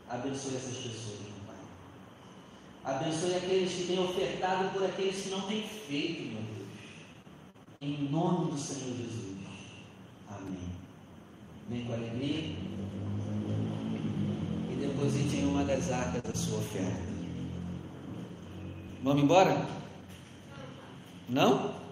Abençoe 0.09 0.57
essas 0.57 0.77
pessoas, 0.77 1.18
meu 1.20 1.47
Pai. 1.47 1.57
Abençoe 2.83 3.35
aqueles 3.35 3.72
que 3.74 3.87
têm 3.89 3.99
ofertado 3.99 4.70
por 4.70 4.85
aqueles 4.85 5.22
que 5.22 5.31
não 5.31 5.43
têm 5.43 5.62
feito, 5.68 6.22
meu 6.22 6.43
Deus. 6.43 6.68
Em 7.83 8.09
nome 8.09 8.53
do 8.53 8.59
Senhor 8.59 8.97
Jesus. 8.97 9.36
Amém. 10.47 10.59
Vem 11.68 11.84
com 11.84 11.92
alegria. 11.92 12.57
E 14.70 14.76
deposite 14.80 15.36
em 15.36 15.47
uma 15.47 15.64
das 15.64 15.90
arcas 15.90 16.22
a 16.32 16.36
sua 16.36 16.59
oferta. 16.59 17.03
Vamos 19.03 19.22
embora? 19.22 19.66
Não? 21.28 21.86